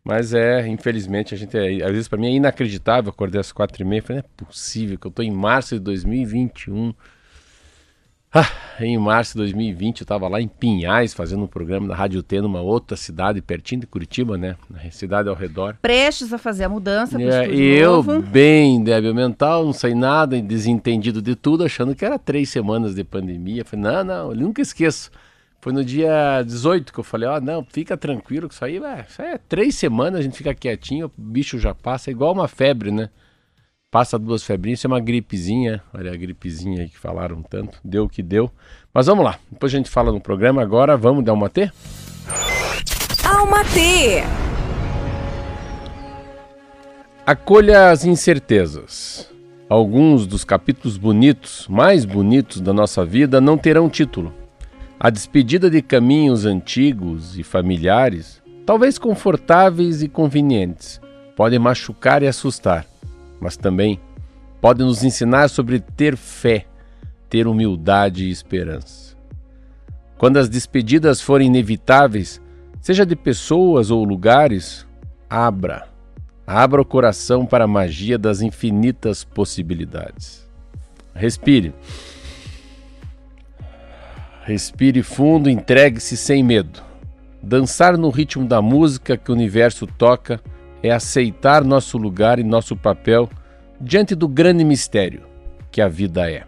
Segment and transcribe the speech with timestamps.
[0.05, 3.83] Mas é, infelizmente, a gente é, às vezes para mim é inacreditável acordar às quatro
[3.83, 4.03] e meia.
[4.03, 6.93] Falei, não é possível que eu estou em março de 2021.
[8.37, 12.23] Ah, em março de 2020 eu estava lá em Pinhais fazendo um programa da Rádio
[12.23, 14.57] T numa outra cidade pertinho de Curitiba, né?
[14.69, 15.79] Na cidade ao redor.
[15.81, 21.23] Prestes a fazer a mudança é, E eu, bem débil mental, não sei nada, desentendido
[21.23, 23.65] de tudo, achando que era três semanas de pandemia.
[23.65, 25.11] Falei, não, não, eu nunca esqueço.
[25.65, 28.77] Foi no dia 18 que eu falei, ó, oh, não, fica tranquilo que isso aí,
[28.77, 32.13] é, isso aí é três semanas, a gente fica quietinho, o bicho já passa, é
[32.13, 33.09] igual uma febre, né?
[33.91, 38.05] Passa duas febrinhas, isso é uma gripezinha, olha a gripezinha aí que falaram tanto, deu
[38.05, 38.51] o que deu.
[38.93, 41.73] Mas vamos lá, depois a gente fala no programa, agora vamos dar uma T?
[43.25, 44.23] Alma T!
[47.25, 49.33] Acolha as incertezas.
[49.67, 54.44] Alguns dos capítulos bonitos, mais bonitos da nossa vida, não terão título
[55.05, 60.99] a despedida de caminhos antigos e familiares, talvez confortáveis e convenientes,
[61.37, 62.87] podem machucar e assustar,
[63.39, 64.01] mas também
[64.63, 66.65] podem nos ensinar sobre ter fé,
[67.29, 69.15] ter humildade e esperança.
[70.17, 72.41] Quando as despedidas forem inevitáveis,
[72.81, 74.87] seja de pessoas ou lugares,
[75.29, 75.87] abra.
[76.47, 80.49] Abra o coração para a magia das infinitas possibilidades.
[81.15, 81.75] Respire.
[84.45, 86.83] Respire fundo, entregue-se sem medo.
[87.43, 90.39] Dançar no ritmo da música que o universo toca
[90.83, 93.31] é aceitar nosso lugar e nosso papel
[93.81, 95.23] diante do grande mistério
[95.71, 96.45] que a vida é.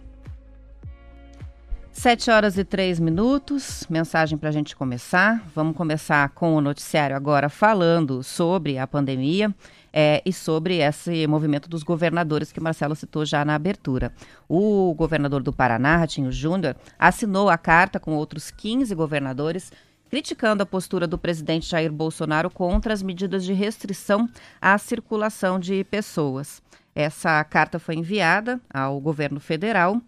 [1.90, 5.42] Sete horas e três minutos, mensagem para a gente começar.
[5.54, 9.54] Vamos começar com o noticiário agora falando sobre a pandemia
[9.98, 14.12] é, e sobre esse movimento dos governadores que Marcelo citou já na abertura.
[14.46, 19.72] O governador do Paraná, Ratinho Júnior, assinou a carta com outros 15 governadores
[20.10, 24.28] criticando a postura do presidente Jair Bolsonaro contra as medidas de restrição
[24.60, 26.62] à circulação de pessoas.
[26.94, 29.98] Essa carta foi enviada ao governo federal.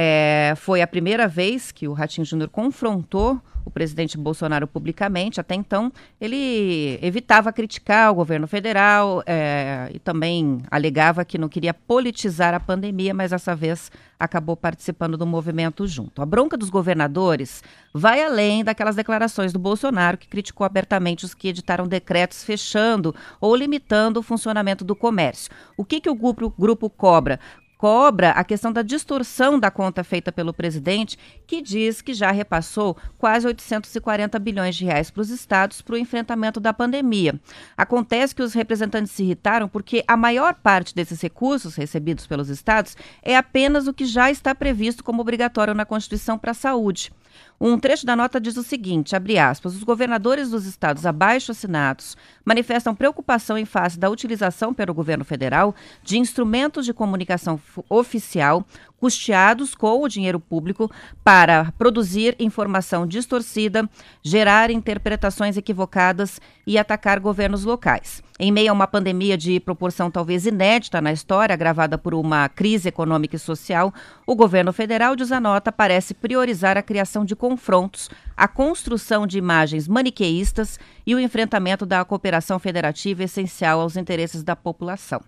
[0.00, 5.40] É, foi a primeira vez que o Ratinho Júnior confrontou o presidente Bolsonaro publicamente.
[5.40, 11.74] Até então, ele evitava criticar o governo federal é, e também alegava que não queria
[11.74, 16.22] politizar a pandemia, mas dessa vez acabou participando do movimento junto.
[16.22, 17.60] A bronca dos governadores
[17.92, 23.56] vai além daquelas declarações do Bolsonaro, que criticou abertamente os que editaram decretos fechando ou
[23.56, 25.50] limitando o funcionamento do comércio.
[25.76, 27.40] O que, que o grupo, grupo cobra?
[27.78, 31.16] Cobra a questão da distorção da conta feita pelo presidente,
[31.46, 35.98] que diz que já repassou quase 840 bilhões de reais para os estados para o
[35.98, 37.40] enfrentamento da pandemia.
[37.76, 42.96] Acontece que os representantes se irritaram porque a maior parte desses recursos recebidos pelos estados
[43.22, 47.12] é apenas o que já está previsto como obrigatório na Constituição para a saúde.
[47.60, 52.16] Um trecho da nota diz o seguinte, abre aspas, os governadores dos estados abaixo assinados
[52.44, 55.74] manifestam preocupação em face da utilização pelo governo federal
[56.04, 58.64] de instrumentos de comunicação oficial
[58.98, 60.90] custeados com o dinheiro público
[61.22, 63.88] para produzir informação distorcida,
[64.22, 68.22] gerar interpretações equivocadas e atacar governos locais.
[68.40, 72.88] Em meio a uma pandemia de proporção talvez inédita na história, agravada por uma crise
[72.88, 73.92] econômica e social,
[74.24, 79.36] o governo federal, diz a nota, parece priorizar a criação de confrontos, a construção de
[79.36, 85.20] imagens maniqueístas e o enfrentamento da cooperação federativa essencial aos interesses da população.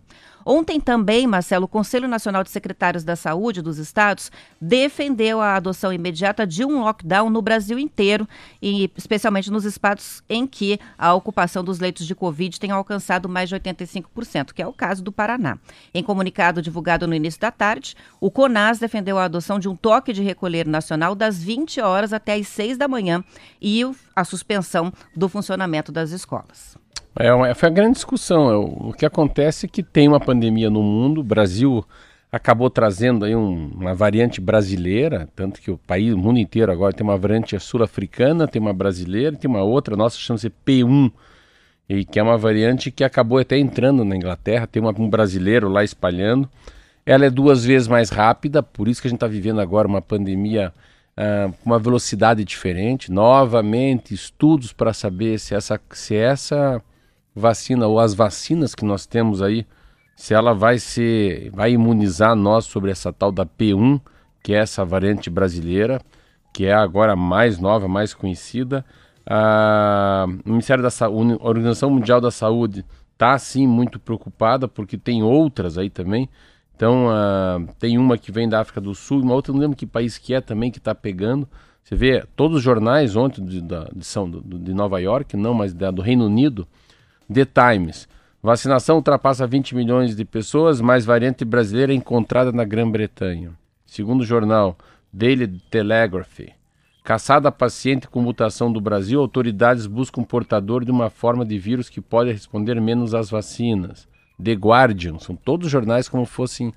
[0.46, 5.92] Ontem também, Marcelo, o Conselho Nacional de Secretários da Saúde dos Estados defendeu a adoção
[5.92, 8.26] imediata de um lockdown no Brasil inteiro,
[8.60, 13.50] e especialmente nos espaços em que a ocupação dos leitos de Covid tem alcançado mais
[13.50, 15.58] de 85%, que é o caso do Paraná.
[15.92, 20.12] Em comunicado divulgado no início da tarde, o CONAS defendeu a adoção de um toque
[20.12, 23.00] de recolher nacional das 20 horas até as 6 da manhã
[23.61, 23.82] e
[24.14, 26.76] a suspensão do funcionamento das escolas.
[27.19, 28.50] É, uma, foi a grande discussão.
[28.50, 31.85] É, o que acontece é que tem uma pandemia no mundo, o Brasil
[32.31, 36.93] acabou trazendo aí um, uma variante brasileira, tanto que o país, o mundo inteiro agora
[36.93, 41.11] tem uma variante sul-africana, tem uma brasileira, tem uma outra, nossa chama-se P1,
[41.88, 45.69] e que é uma variante que acabou até entrando na Inglaterra, tem uma, um brasileiro
[45.69, 46.49] lá espalhando.
[47.05, 50.00] Ela é duas vezes mais rápida, por isso que a gente está vivendo agora uma
[50.00, 50.73] pandemia
[51.18, 53.10] uh, uma velocidade diferente.
[53.10, 56.82] Novamente, estudos para saber se essa, se essa
[57.34, 59.66] vacina ou as vacinas que nós temos aí,
[60.16, 64.00] se ela vai ser, vai imunizar nós sobre essa tal da P1,
[64.42, 66.00] que é essa variante brasileira,
[66.52, 68.84] que é agora mais nova, mais conhecida.
[69.26, 74.98] A, o Ministério da Saúde, a Organização Mundial da Saúde está sim muito preocupada porque
[74.98, 76.28] tem outras aí também.
[76.81, 79.85] Então uh, tem uma que vem da África do Sul, uma outra não lembro que
[79.85, 81.47] país que é também que está pegando.
[81.85, 85.75] Você vê todos os jornais ontem de, de, de, São, de Nova York, não, mas
[85.75, 86.67] da, do Reino Unido,
[87.31, 88.09] The Times.
[88.43, 93.53] Vacinação ultrapassa 20 milhões de pessoas, mais variante brasileira encontrada na Grã-Bretanha.
[93.85, 94.79] Segundo o jornal
[95.12, 96.41] Daily Telegraph,
[97.05, 102.00] caçada paciente com mutação do Brasil, autoridades buscam portador de uma forma de vírus que
[102.00, 104.09] pode responder menos às vacinas.
[104.42, 106.72] The Guardian, são todos jornais como fossem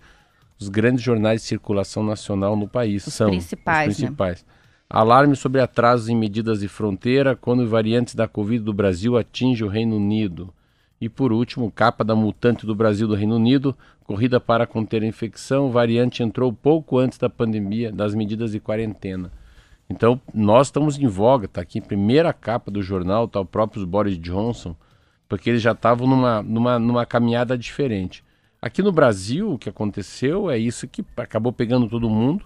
[0.60, 3.06] os grandes jornais de circulação nacional no país.
[3.08, 4.44] Os são principais, os principais.
[4.44, 4.54] Né?
[4.90, 9.70] Alarme sobre atrasos em medidas de fronteira quando variantes da Covid do Brasil atingem o
[9.70, 10.54] Reino Unido.
[11.02, 13.76] E por último, capa da mutante do Brasil do Reino Unido,
[14.06, 19.32] corrida para conter a infecção, variante entrou pouco antes da pandemia, das medidas de quarentena.
[19.90, 24.18] Então, nós estamos em voga, está aqui primeira capa do jornal, está o próprio Boris
[24.18, 24.76] Johnson,
[25.34, 28.24] porque eles já estavam numa, numa, numa caminhada diferente.
[28.62, 32.46] Aqui no Brasil, o que aconteceu é isso que acabou pegando todo mundo.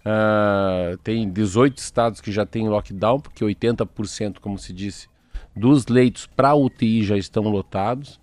[0.00, 5.08] Uh, tem 18 estados que já têm lockdown, porque 80%, como se disse,
[5.54, 8.18] dos leitos para UTI já estão lotados.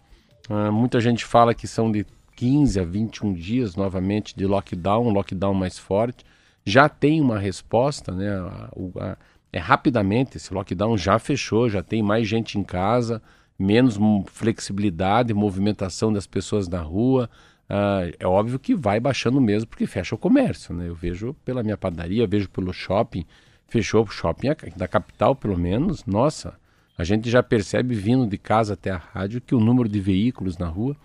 [0.49, 2.03] Uh, muita gente fala que são de
[2.35, 6.25] 15 a 21 dias novamente de lockdown, um lockdown mais forte.
[6.65, 8.27] Já tem uma resposta, né?
[8.27, 8.69] A,
[9.01, 9.17] a,
[9.53, 13.21] é rapidamente, esse lockdown já fechou, já tem mais gente em casa,
[13.59, 17.29] menos flexibilidade, movimentação das pessoas na rua,
[17.69, 20.89] Uh, é óbvio que vai baixando mesmo porque fecha o comércio, né?
[20.89, 23.23] Eu vejo pela minha padaria, vejo pelo shopping,
[23.67, 26.03] fechou o shopping da capital pelo menos.
[26.03, 26.55] Nossa,
[26.97, 30.57] a gente já percebe vindo de casa até a rádio que o número de veículos
[30.57, 30.97] na rua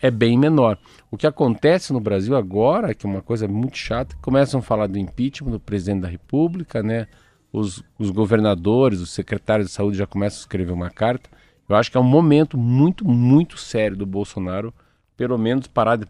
[0.00, 0.78] é bem menor.
[1.10, 4.86] O que acontece no Brasil agora, que é uma coisa muito chata, começam a falar
[4.86, 7.08] do impeachment do presidente da República, né?
[7.52, 11.28] Os, os governadores, os secretários de saúde já começam a escrever uma carta.
[11.72, 14.72] Eu acho que é um momento muito, muito sério do Bolsonaro
[15.16, 16.06] pelo menos parar de,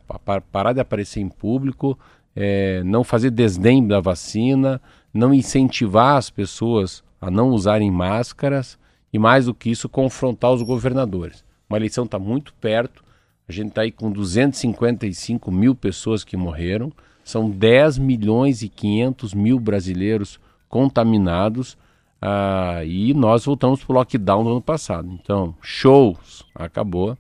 [0.51, 1.99] parar de aparecer em público,
[2.35, 4.81] é, não fazer desdém da vacina,
[5.13, 8.79] não incentivar as pessoas a não usarem máscaras
[9.13, 11.45] e, mais do que isso, confrontar os governadores.
[11.69, 13.05] Uma eleição está muito perto,
[13.47, 16.93] a gente está aí com 255 mil pessoas que morreram,
[17.23, 21.77] são 10 milhões e 500 mil brasileiros contaminados
[22.23, 25.09] ah, e nós voltamos para o lockdown do ano passado.
[25.13, 27.19] Então, shows, acabou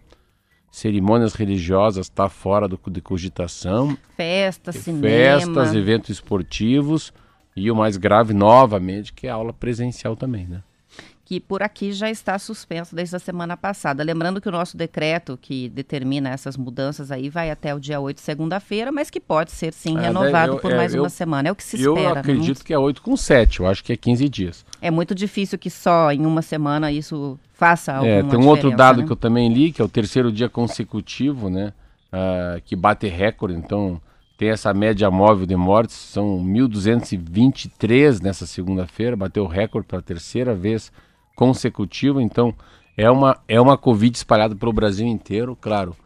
[0.73, 3.97] cerimônias religiosas está fora do, de cogitação.
[4.16, 5.06] Festas, cinema.
[5.06, 7.12] Festas, eventos esportivos
[7.54, 10.62] e o mais grave, novamente, que é a aula presencial também, né?
[11.32, 14.04] Que por aqui já está suspenso desde a semana passada.
[14.04, 18.20] Lembrando que o nosso decreto que determina essas mudanças aí vai até o dia 8,
[18.20, 21.48] segunda-feira, mas que pode ser sim é, renovado eu, por é, mais eu, uma semana.
[21.48, 22.10] É o que se eu espera.
[22.10, 22.20] Eu né?
[22.20, 22.64] acredito né?
[22.66, 24.62] que é 8 com 7, eu acho que é 15 dias.
[24.78, 28.70] É muito difícil que só em uma semana isso faça alguma É, tem um outro
[28.70, 29.06] dado né?
[29.06, 31.72] que eu também li, que é o terceiro dia consecutivo, né,
[32.12, 33.98] uh, que bate recorde, então
[34.36, 40.54] tem essa média móvel de mortes, são 1.223 nessa segunda-feira, bateu o recorde pela terceira
[40.54, 40.92] vez
[41.42, 42.54] consecutiva, então
[42.96, 45.96] é uma, é uma Covid espalhada pelo Brasil inteiro, claro.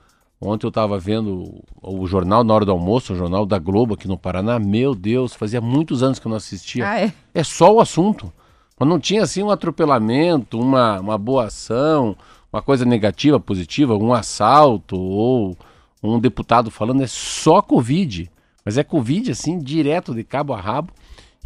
[0.41, 3.93] Ontem eu estava vendo o, o, jornal na hora do almoço, o jornal da Globo
[3.93, 4.59] aqui no Paraná.
[4.59, 6.89] Meu Deus, fazia muitos anos que eu não assistia.
[6.89, 7.13] Ah, é?
[7.35, 8.33] é só o assunto.
[8.79, 12.17] Mas não tinha assim um atropelamento, uma, uma boa ação,
[12.51, 15.55] uma coisa negativa, positiva, um assalto ou
[16.03, 17.03] um deputado falando.
[17.03, 18.31] É só Covid.
[18.65, 20.93] Mas é Covid assim, direto de cabo a rabo.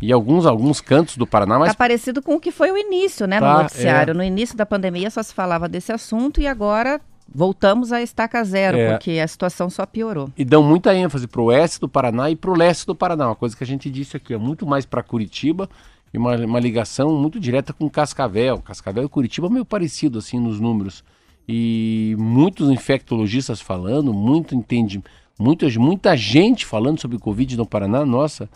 [0.00, 1.68] E alguns, alguns cantos do Paraná, mas.
[1.68, 4.12] Tá parecido com o que foi o início, né, tá, no noticiário.
[4.12, 4.14] É...
[4.14, 7.00] No início da pandemia só se falava desse assunto e agora
[7.32, 8.92] voltamos a estaca zero, é...
[8.92, 10.30] porque a situação só piorou.
[10.36, 13.28] E dão muita ênfase para o oeste do Paraná e para o leste do Paraná,
[13.28, 15.68] uma coisa que a gente disse aqui, é muito mais para Curitiba
[16.12, 18.58] e uma, uma ligação muito direta com Cascavel.
[18.58, 21.04] Cascavel e Curitiba meio parecido assim nos números.
[21.48, 25.02] E muitos infectologistas falando, muito entende,
[25.38, 28.48] muita, muita gente falando sobre Covid no Paraná, nossa.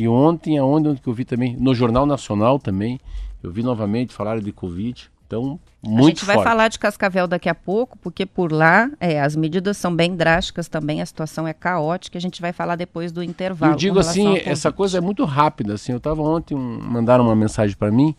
[0.00, 2.98] E ontem, aonde onde que eu vi também, no Jornal Nacional também,
[3.42, 5.10] eu vi novamente falar de Covid.
[5.26, 6.48] Então, muito A gente vai forte.
[6.48, 10.68] falar de Cascavel daqui a pouco, porque por lá é, as medidas são bem drásticas
[10.68, 12.16] também, a situação é caótica.
[12.16, 13.74] A gente vai falar depois do intervalo.
[13.74, 15.74] Eu digo assim, essa coisa é muito rápida.
[15.74, 18.16] Assim, eu estava ontem, um, mandaram uma mensagem para mim.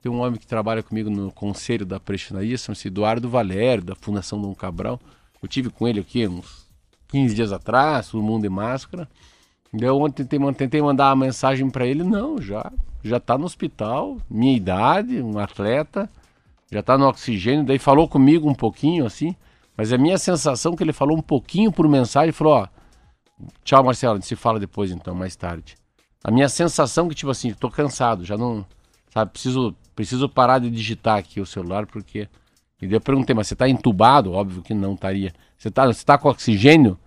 [0.00, 4.40] Tem um homem que trabalha comigo no conselho da Prestinaria, chama-se Eduardo Valério, da Fundação
[4.40, 5.00] Dom Cabral.
[5.42, 6.68] Eu tive com ele aqui uns
[7.08, 9.08] 15 dias atrás, todo mundo de máscara.
[9.72, 12.72] Eu ontem tentei, mandar uma mensagem para ele, não, já
[13.06, 16.10] já está no hospital, minha idade, um atleta,
[16.70, 19.34] já está no oxigênio, daí falou comigo um pouquinho assim,
[19.76, 22.68] mas a minha sensação é que ele falou um pouquinho por mensagem, falou, ó,
[23.64, 25.76] tchau Marcelo, a gente se fala depois então, mais tarde.
[26.24, 28.66] A minha sensação é que tipo assim, estou cansado, já não,
[29.12, 32.28] sabe, preciso preciso parar de digitar aqui o celular porque
[32.80, 34.32] e daí eu perguntei, mas você está entubado?
[34.32, 35.32] Óbvio que não estaria.
[35.56, 36.98] Você está você tá com oxigênio?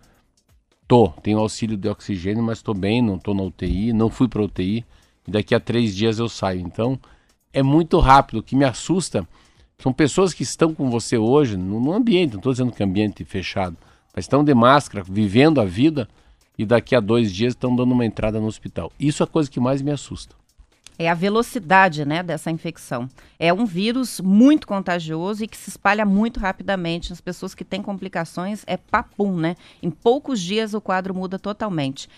[0.90, 4.42] Tô, tenho auxílio de oxigênio, mas estou bem, não estou na UTI, não fui para
[4.42, 4.84] UTI.
[5.28, 6.62] E daqui a três dias eu saio.
[6.62, 7.00] Então,
[7.54, 8.40] é muito rápido.
[8.40, 9.24] O que me assusta
[9.78, 13.24] são pessoas que estão com você hoje no ambiente, não estou dizendo que é ambiente
[13.24, 13.78] fechado,
[14.16, 16.10] mas estão de máscara, vivendo a vida
[16.58, 18.92] e daqui a dois dias estão dando uma entrada no hospital.
[19.00, 20.39] Isso é a coisa que mais me assusta
[21.00, 23.10] é a velocidade né, dessa infecção.
[23.40, 27.10] É um vírus muito contagioso e que se espalha muito rapidamente.
[27.10, 29.56] Nas pessoas que têm complicações, é papum, né?
[29.82, 32.10] Em poucos dias o quadro muda totalmente.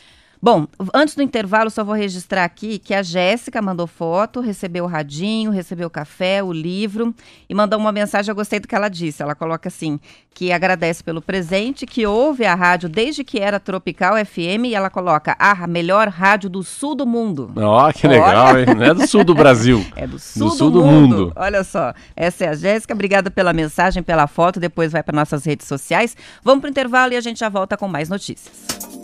[0.44, 4.88] Bom, antes do intervalo, só vou registrar aqui que a Jéssica mandou foto, recebeu o
[4.88, 7.14] radinho, recebeu o café, o livro
[7.48, 8.32] e mandou uma mensagem.
[8.32, 9.22] Eu gostei do que ela disse.
[9.22, 10.00] Ela coloca assim:
[10.34, 14.90] que agradece pelo presente, que ouve a rádio desde que era Tropical FM e ela
[14.90, 17.52] coloca a melhor rádio do sul do mundo.
[17.56, 18.66] Ó, oh, que legal, hein?
[18.76, 19.86] Não é do sul do Brasil.
[19.96, 21.18] é do sul, do, sul do, mundo.
[21.18, 21.34] mundo.
[21.36, 22.96] Olha só, essa é a Jéssica.
[22.96, 24.60] Obrigada pela mensagem, pela foto.
[24.60, 26.18] Depois vai para nossas redes sociais.
[26.44, 29.01] Vamos para o intervalo e a gente já volta com mais notícias.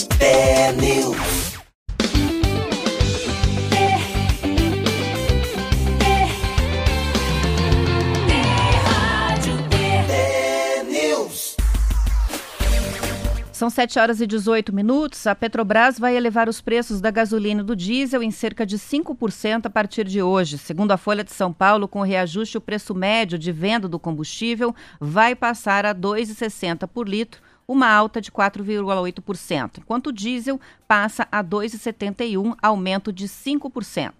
[13.57, 15.25] São 7 horas e 18 minutos.
[15.25, 19.65] A Petrobras vai elevar os preços da gasolina e do diesel em cerca de 5%
[19.65, 20.59] a partir de hoje.
[20.59, 23.97] Segundo a Folha de São Paulo, com o reajuste, o preço médio de venda do
[23.97, 30.59] combustível vai passar a R$ 2,60 por litro, uma alta de 4,8%, enquanto o diesel
[30.87, 34.13] passa a 2,71, aumento de 5%.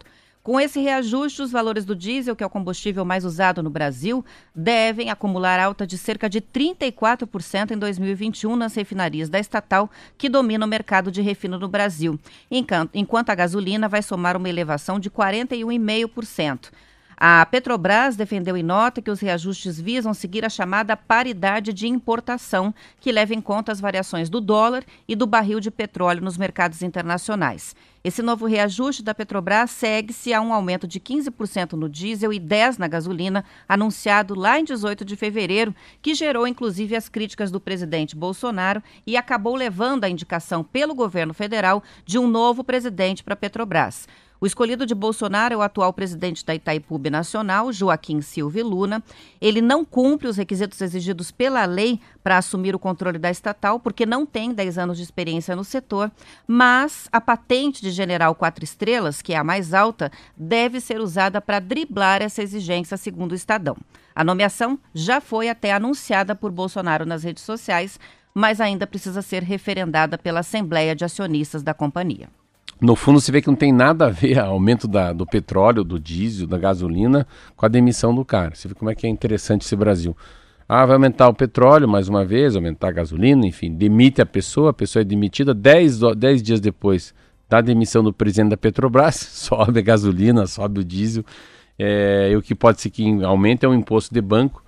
[0.48, 4.24] Com esse reajuste, os valores do diesel, que é o combustível mais usado no Brasil,
[4.56, 10.66] devem acumular alta de cerca de 34% em 2021 nas refinarias da estatal, que domina
[10.66, 12.18] o mercado de refino no Brasil,
[12.50, 16.72] enquanto a gasolina vai somar uma elevação de 41,5%.
[17.20, 22.72] A Petrobras defendeu em nota que os reajustes visam seguir a chamada paridade de importação,
[23.00, 26.84] que leva em conta as variações do dólar e do barril de petróleo nos mercados
[26.84, 27.76] internacionais.
[28.04, 32.78] Esse novo reajuste da Petrobras segue-se a um aumento de 15% no diesel e 10%
[32.78, 38.16] na gasolina, anunciado lá em 18 de fevereiro, que gerou inclusive as críticas do presidente
[38.16, 43.38] Bolsonaro e acabou levando a indicação pelo governo federal de um novo presidente para a
[43.38, 44.08] Petrobras.
[44.40, 49.04] O escolhido de Bolsonaro é o atual presidente da Itaipu Nacional, Joaquim Silva Luna.
[49.42, 54.06] Ele não cumpre os requisitos exigidos pela lei para assumir o controle da estatal, porque
[54.06, 56.12] não tem 10 anos de experiência no setor,
[56.46, 61.42] mas a patente de general quatro estrelas, que é a mais alta, deve ser usada
[61.42, 63.76] para driblar essa exigência, segundo o Estadão.
[64.14, 68.00] A nomeação já foi até anunciada por Bolsonaro nas redes sociais,
[68.36, 72.30] mas ainda precisa ser referendada pela Assembleia de Acionistas da companhia
[72.80, 76.00] no fundo você vê que não tem nada a ver aumento da, do petróleo, do
[76.00, 78.54] diesel, da gasolina com a demissão do cara.
[78.54, 80.16] Você vê como é que é interessante esse Brasil.
[80.70, 84.72] Ah, vai aumentar o petróleo mais uma vez, aumentar a gasolina, enfim, demite a pessoa,
[84.72, 87.14] a pessoa é demitida, 10 dias depois
[87.48, 91.24] da demissão do presidente da Petrobras, sobe a gasolina, sobe o diesel,
[91.80, 94.62] é, e o que pode ser que aumente é o imposto de banco,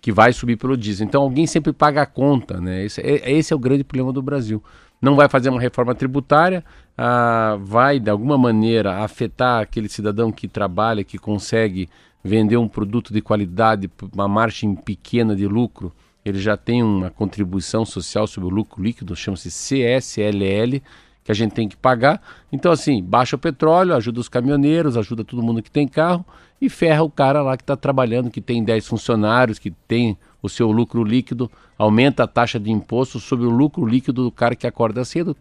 [0.00, 1.06] que vai subir pelo diesel.
[1.06, 2.84] Então alguém sempre paga a conta, né?
[2.84, 4.62] Esse é, esse é o grande problema do Brasil.
[5.00, 6.64] Não vai fazer uma reforma tributária,
[6.96, 11.88] ah, vai de alguma maneira afetar aquele cidadão que trabalha, que consegue
[12.22, 15.92] vender um produto de qualidade, uma margem pequena de lucro,
[16.24, 20.80] ele já tem uma contribuição social sobre o lucro líquido, chama-se CSLL,
[21.22, 22.22] que a gente tem que pagar.
[22.50, 26.24] Então, assim, baixa o petróleo, ajuda os caminhoneiros, ajuda todo mundo que tem carro
[26.60, 30.48] e ferra o cara lá que está trabalhando, que tem 10 funcionários, que tem o
[30.50, 34.66] seu lucro líquido, aumenta a taxa de imposto sobre o lucro líquido do cara que
[34.66, 35.34] acorda cedo,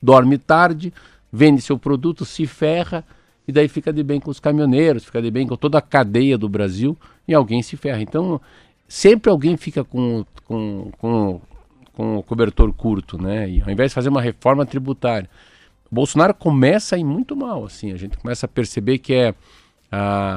[0.00, 0.92] dorme tarde,
[1.32, 3.02] vende seu produto, se ferra
[3.48, 6.36] e daí fica de bem com os caminhoneiros, fica de bem com toda a cadeia
[6.36, 6.94] do Brasil
[7.26, 8.02] e alguém se ferra.
[8.02, 8.38] Então,
[8.86, 11.40] sempre alguém fica com, com, com,
[11.94, 13.48] com o cobertor curto, né?
[13.48, 15.30] E ao invés de fazer uma reforma tributária.
[15.90, 19.34] Bolsonaro começa a ir muito mal, assim, a gente começa a perceber que é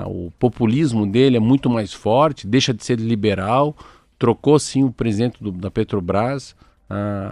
[0.05, 3.75] o populismo dele é muito mais forte, deixa de ser liberal,
[4.17, 6.55] trocou sim o presidente do, da Petrobras,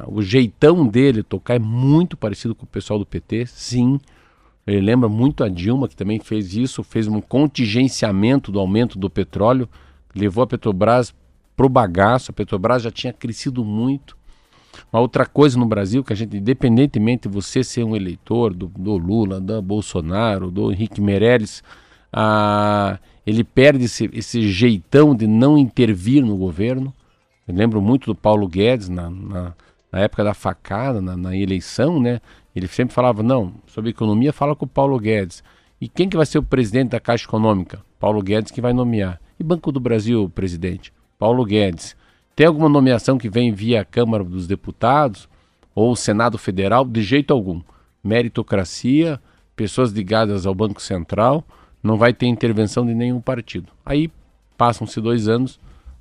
[0.07, 3.99] o jeitão dele tocar é muito parecido com o pessoal do PT, sim.
[4.65, 9.09] Ele lembra muito a Dilma, que também fez isso, fez um contingenciamento do aumento do
[9.09, 9.67] petróleo,
[10.15, 11.13] levou a Petrobras
[11.55, 12.31] pro bagaço.
[12.31, 14.17] A Petrobras já tinha crescido muito.
[14.91, 18.67] Uma outra coisa no Brasil, que a gente, independentemente de você ser um eleitor do,
[18.67, 21.61] do Lula, do Bolsonaro, do Henrique Meirelles,
[22.13, 26.93] ah, ele perde esse, esse, jeitão de não intervir no governo.
[27.48, 29.53] Eu lembro muito do Paulo Guedes na, na,
[29.91, 32.22] na época da facada, na, na eleição, né?
[32.55, 35.43] Ele sempre falava, não, sobre economia fala com o Paulo Guedes.
[35.82, 37.84] E quem que vai ser o presidente da Caixa Econômica?
[38.00, 39.20] Paulo Guedes que vai nomear.
[39.39, 40.93] E Banco do Brasil, presidente?
[41.17, 41.96] Paulo Guedes.
[42.36, 45.27] Tem alguma nomeação que vem via Câmara dos Deputados
[45.74, 46.86] ou Senado Federal?
[46.86, 47.62] De jeito algum.
[48.03, 49.20] Meritocracia,
[49.55, 51.43] pessoas ligadas ao Banco Central,
[51.83, 53.71] não vai ter intervenção de nenhum partido.
[53.85, 54.09] Aí
[54.57, 55.55] passam-se dois anos,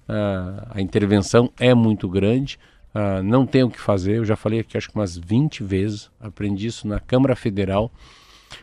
[0.09, 2.59] uh, a intervenção é muito grande,
[2.95, 6.11] Uh, não tem o que fazer, eu já falei aqui acho que umas 20 vezes,
[6.21, 7.91] aprendi isso na Câmara Federal,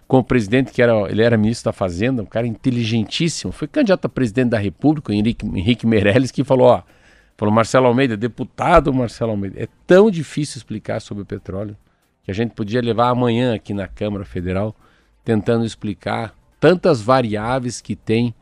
[0.08, 4.06] com o presidente que era, ele era ministro da Fazenda, um cara inteligentíssimo, foi candidato
[4.06, 6.84] a presidente da República, Henrique, Henrique Meirelles, que falou, ó,
[7.36, 11.76] falou Marcelo Almeida, deputado Marcelo Almeida, é tão difícil explicar sobre o petróleo,
[12.24, 14.76] que a gente podia levar amanhã aqui na Câmara Federal,
[15.26, 18.34] tentando explicar tantas variáveis que tem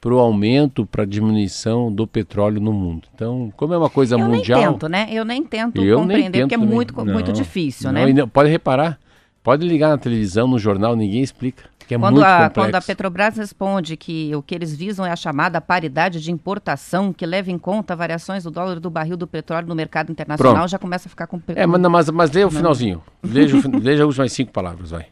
[0.00, 3.08] para o aumento, para a diminuição do petróleo no mundo.
[3.14, 4.60] Então, como é uma coisa eu mundial.
[4.60, 5.08] Eu nem tento, né?
[5.10, 8.26] Eu nem tento eu compreender, nem tento, porque é muito, muito difícil, não, né?
[8.26, 8.98] pode reparar,
[9.42, 11.64] pode ligar na televisão, no jornal, ninguém explica.
[11.88, 15.60] É quando, a, quando a Petrobras responde que o que eles visam é a chamada
[15.60, 19.74] paridade de importação, que leva em conta variações do dólar do barril do petróleo no
[19.74, 20.70] mercado internacional, Pronto.
[20.70, 21.62] já começa a ficar complicado.
[21.62, 23.02] É, mas, mas, mas leia o finalzinho.
[23.22, 23.46] Leia,
[23.80, 25.06] leia as últimas cinco palavras, vai.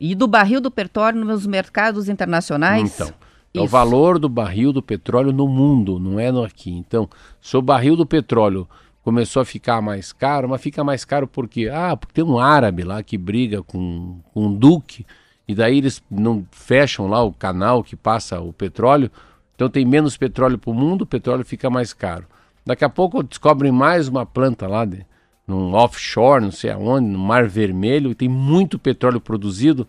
[0.00, 2.94] E do barril do petróleo nos mercados internacionais?
[2.94, 3.12] Então.
[3.52, 6.72] É o valor do barril do petróleo no mundo, não é no aqui.
[6.72, 7.08] Então,
[7.40, 8.68] se o barril do petróleo
[9.04, 12.82] começou a ficar mais caro, mas fica mais caro porque ah, porque tem um árabe
[12.82, 15.06] lá que briga com, com um duque
[15.46, 19.10] e daí eles não fecham lá o canal que passa o petróleo,
[19.54, 22.26] então tem menos petróleo para o mundo, o petróleo fica mais caro.
[22.66, 25.06] Daqui a pouco descobrem mais uma planta lá, de,
[25.46, 29.86] num offshore, não sei aonde, no Mar Vermelho, e tem muito petróleo produzido,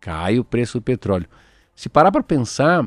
[0.00, 1.26] cai o preço do petróleo.
[1.74, 2.84] Se parar para pensar,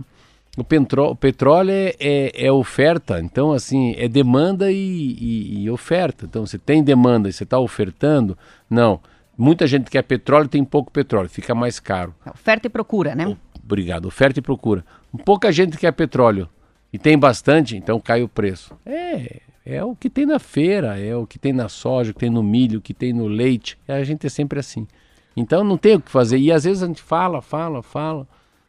[0.57, 5.69] o, petró o petróleo é, é, é, oferta, então assim, é demanda e, e, e
[5.69, 6.25] oferta.
[6.25, 8.37] Então você tem demanda e você está ofertando,
[8.69, 8.99] não.
[9.37, 12.13] Muita gente quer petróleo tem pouco petróleo, fica mais caro.
[12.25, 13.35] Oferta e procura, né?
[13.63, 14.83] Obrigado, oferta e procura.
[15.25, 16.49] Pouca gente quer petróleo
[16.91, 18.77] e tem bastante, então cai o preço.
[18.85, 22.21] É, é o que tem na feira, é o que tem na soja, o que
[22.21, 23.77] tem no milho, o que tem no leite.
[23.87, 24.87] A gente é sempre assim.
[25.35, 26.37] Então não tem o que fazer.
[26.37, 28.27] E às vezes a gente fala, fala, fala,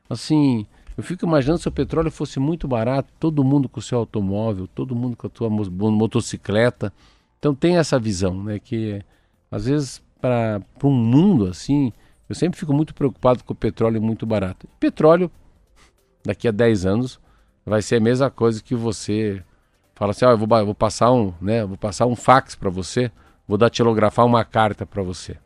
[0.08, 3.98] assim, eu fico imaginando se o petróleo fosse muito barato, todo mundo com o seu
[3.98, 6.92] automóvel, todo mundo com a sua motocicleta.
[7.38, 8.58] Então tem essa visão, né?
[8.58, 9.02] Que
[9.50, 11.92] às vezes para um mundo assim,
[12.28, 14.68] eu sempre fico muito preocupado com o petróleo muito barato.
[14.78, 15.30] petróleo,
[16.24, 17.20] daqui a 10 anos,
[17.64, 19.42] vai ser a mesma coisa que você
[20.02, 21.64] fala assim, ó, eu vou, vou passar um, né?
[21.64, 23.08] Vou passar um fax para você,
[23.46, 25.36] vou datilografar uma carta para você.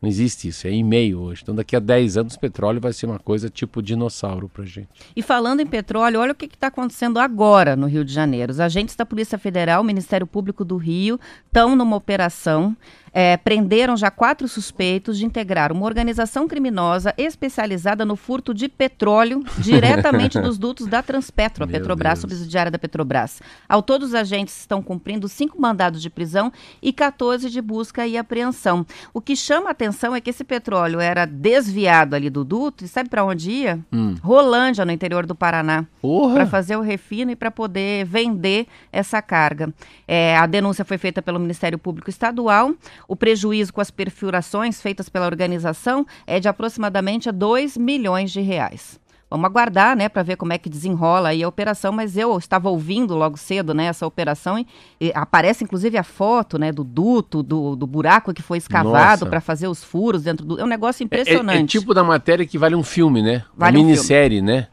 [0.00, 1.42] Não existe isso, é e-mail hoje.
[1.42, 4.88] Então, daqui a 10 anos, petróleo vai ser uma coisa tipo dinossauro para gente.
[5.14, 8.52] E falando em petróleo, olha o que está acontecendo agora no Rio de Janeiro.
[8.52, 12.74] Os agentes da Polícia Federal, Ministério Público do Rio, estão numa operação
[13.18, 19.42] é, prenderam já quatro suspeitos de integrar uma organização criminosa especializada no furto de petróleo
[19.56, 23.40] diretamente dos dutos da Transpetro, a Petrobras, subsidiária da Petrobras.
[23.66, 26.52] Ao todos os agentes estão cumprindo cinco mandados de prisão
[26.82, 28.84] e 14 de busca e apreensão.
[29.14, 32.88] O que chama a atenção é que esse petróleo era desviado ali do duto e
[32.88, 33.80] sabe para onde ia?
[33.90, 34.16] Hum.
[34.20, 35.86] Rolândia, no interior do Paraná,
[36.34, 39.72] para fazer o refino e para poder vender essa carga.
[40.06, 42.74] É, a denúncia foi feita pelo Ministério Público Estadual.
[43.08, 49.00] O prejuízo com as perfurações feitas pela organização é de aproximadamente 2 milhões de reais.
[49.28, 52.70] Vamos aguardar, né, para ver como é que desenrola aí a operação, mas eu estava
[52.70, 54.66] ouvindo logo cedo, né, essa operação e,
[55.00, 59.40] e aparece inclusive a foto, né, do duto, do, do buraco que foi escavado para
[59.40, 60.60] fazer os furos dentro do...
[60.60, 61.56] É um negócio impressionante.
[61.56, 63.44] É, é, é, tipo da matéria que vale um filme, né?
[63.56, 64.52] Vale Uma um minissérie, filme.
[64.52, 64.68] né?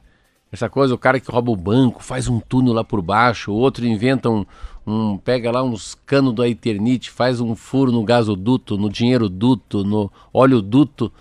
[0.51, 3.55] Essa coisa, o cara que rouba o banco, faz um túnel lá por baixo, o
[3.55, 4.45] outro inventa um,
[4.85, 9.83] um, pega lá uns canos da Eternite, faz um furo no gasoduto, no dinheiro duto,
[9.83, 11.11] no óleo duto.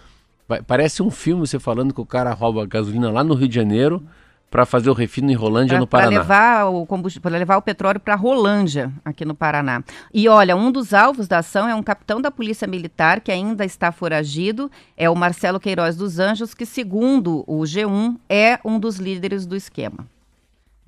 [0.66, 4.03] Parece um filme você falando que o cara rouba gasolina lá no Rio de Janeiro
[4.51, 6.11] para fazer o refino em Rolândia, pra, no Paraná.
[6.11, 9.83] Para levar o combustível, para levar o petróleo para Rolândia, aqui no Paraná.
[10.12, 13.64] E olha, um dos alvos da ação é um capitão da Polícia Militar que ainda
[13.64, 18.96] está foragido, é o Marcelo Queiroz dos Anjos, que segundo o G1 é um dos
[18.96, 20.07] líderes do esquema.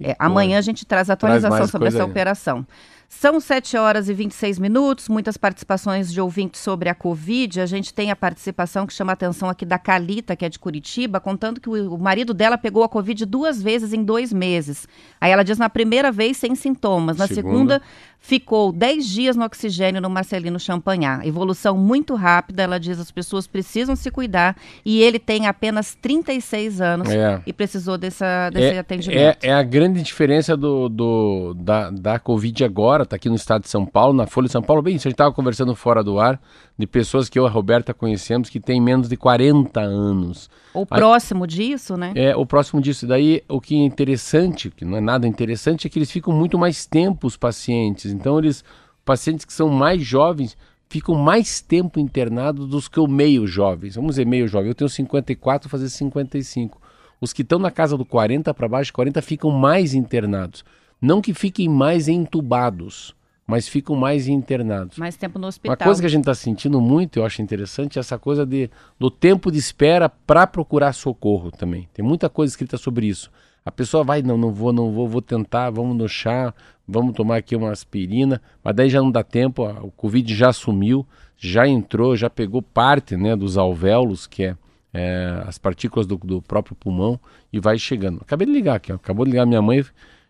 [0.00, 2.10] É, amanhã a gente traz atualização traz sobre essa aí.
[2.10, 2.66] operação.
[3.08, 7.60] São 7 horas e 26 minutos, muitas participações de ouvintes sobre a Covid.
[7.60, 10.58] A gente tem a participação que chama a atenção aqui da Calita, que é de
[10.58, 14.88] Curitiba, contando que o, o marido dela pegou a Covid duas vezes em dois meses.
[15.20, 17.82] Aí ela diz na primeira vez sem sintomas, na segunda, segunda
[18.24, 21.28] ficou 10 dias no oxigênio no Marcelino Champagnat.
[21.28, 26.80] Evolução muito rápida, ela diz as pessoas precisam se cuidar e ele tem apenas 36
[26.80, 27.42] anos é.
[27.46, 29.20] e precisou dessa, desse é, atendimento.
[29.42, 33.64] É, é, a grande diferença do, do, da, da Covid agora, está aqui no estado
[33.64, 34.80] de São Paulo, na Folha de São Paulo.
[34.80, 36.40] Bem, a gente estava conversando fora do ar
[36.78, 40.50] de pessoas que eu e a Roberta conhecemos que têm menos de 40 anos.
[40.72, 42.12] Ou próximo disso, né?
[42.16, 43.06] É, o próximo disso.
[43.06, 46.58] Daí, o que é interessante, que não é nada interessante, é que eles ficam muito
[46.58, 48.13] mais tempo, os pacientes.
[48.14, 48.64] Então, eles,
[49.04, 50.56] pacientes que são mais jovens,
[50.88, 53.96] ficam mais tempo internados do que o meio jovens.
[53.96, 54.68] Vamos dizer meio jovem.
[54.68, 56.80] Eu tenho 54, vou fazer 55.
[57.20, 60.64] Os que estão na casa do 40 para baixo, 40 ficam mais internados.
[61.00, 63.14] Não que fiquem mais entubados,
[63.46, 64.96] mas ficam mais internados.
[64.98, 65.72] Mais tempo no hospital.
[65.72, 68.70] Uma coisa que a gente está sentindo muito, eu acho interessante, é essa coisa de,
[68.98, 71.88] do tempo de espera para procurar socorro também.
[71.92, 73.30] Tem muita coisa escrita sobre isso.
[73.66, 76.52] A pessoa vai, não, não vou, não vou, vou tentar, vamos no chá,
[76.86, 81.06] vamos tomar aqui uma aspirina, mas daí já não dá tempo, o Covid já sumiu,
[81.38, 84.56] já entrou, já pegou parte né, dos alvéolos, que é,
[84.92, 87.18] é as partículas do, do, próprio pulmão,
[87.50, 88.18] e vai chegando.
[88.20, 89.82] Acabei de ligar aqui, ó, acabou de ligar minha mãe,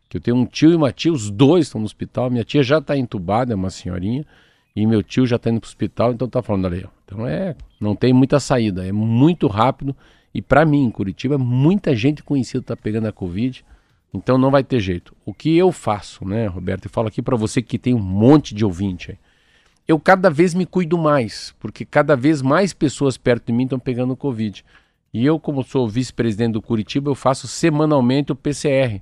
[0.08, 2.62] que eu tenho um tio e uma tia, os dois estão no hospital, minha tia
[2.62, 4.24] já está entubada, é uma senhorinha,
[4.76, 6.88] e meu tio já está indo para o hospital, então tá falando ali, ó.
[7.04, 9.94] Então é, não tem muita saída, é muito rápido,
[10.34, 13.64] e para mim, em Curitiba, muita gente conhecida está pegando a Covid,
[14.12, 15.14] então não vai ter jeito.
[15.24, 16.86] O que eu faço, né, Roberto?
[16.86, 19.18] Eu falo aqui para você que tem um monte de ouvinte aí.
[19.86, 23.78] Eu cada vez me cuido mais, porque cada vez mais pessoas perto de mim estão
[23.78, 24.64] pegando Covid.
[25.12, 29.00] E eu, como sou vice-presidente do Curitiba, eu faço semanalmente o PCR.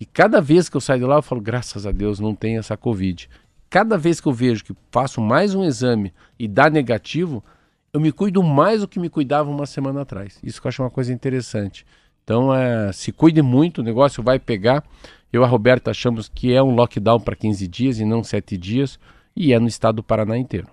[0.00, 2.56] E cada vez que eu saio de lá, eu falo, graças a Deus, não tem
[2.56, 3.28] essa Covid.
[3.68, 7.44] Cada vez que eu vejo que faço mais um exame e dá negativo,
[7.92, 10.38] eu me cuido mais do que me cuidava uma semana atrás.
[10.42, 11.84] Isso que eu acho uma coisa interessante.
[12.24, 14.82] Então, é, se cuide muito, o negócio vai pegar.
[15.30, 18.56] Eu e a Roberta achamos que é um lockdown para 15 dias e não 7
[18.56, 18.98] dias,
[19.36, 20.68] e é no estado do Paraná inteiro.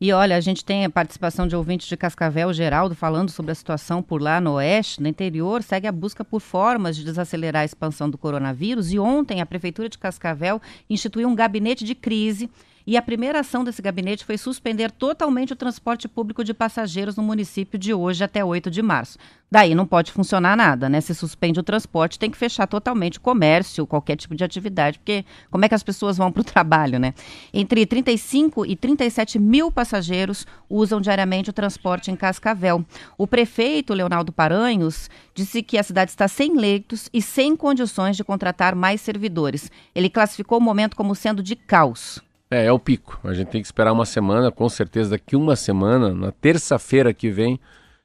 [0.00, 3.54] E olha, a gente tem a participação de ouvintes de Cascavel, Geraldo, falando sobre a
[3.54, 7.64] situação por lá no oeste, no interior, segue a busca por formas de desacelerar a
[7.64, 8.92] expansão do coronavírus.
[8.92, 12.50] E ontem a Prefeitura de Cascavel instituiu um gabinete de crise
[12.86, 17.22] e a primeira ação desse gabinete foi suspender totalmente o transporte público de passageiros no
[17.22, 19.18] município de hoje até 8 de março.
[19.52, 20.98] Daí não pode funcionar nada, né?
[21.02, 25.26] Se suspende o transporte, tem que fechar totalmente o comércio, qualquer tipo de atividade, porque
[25.50, 27.12] como é que as pessoas vão para o trabalho, né?
[27.52, 32.82] Entre 35 e 37 mil passageiros usam diariamente o transporte em Cascavel.
[33.18, 38.24] O prefeito, Leonardo Paranhos, disse que a cidade está sem leitos e sem condições de
[38.24, 39.70] contratar mais servidores.
[39.94, 42.22] Ele classificou o momento como sendo de caos.
[42.52, 43.18] É, é o pico.
[43.24, 47.30] A gente tem que esperar uma semana, com certeza daqui uma semana, na terça-feira que
[47.30, 47.58] vem,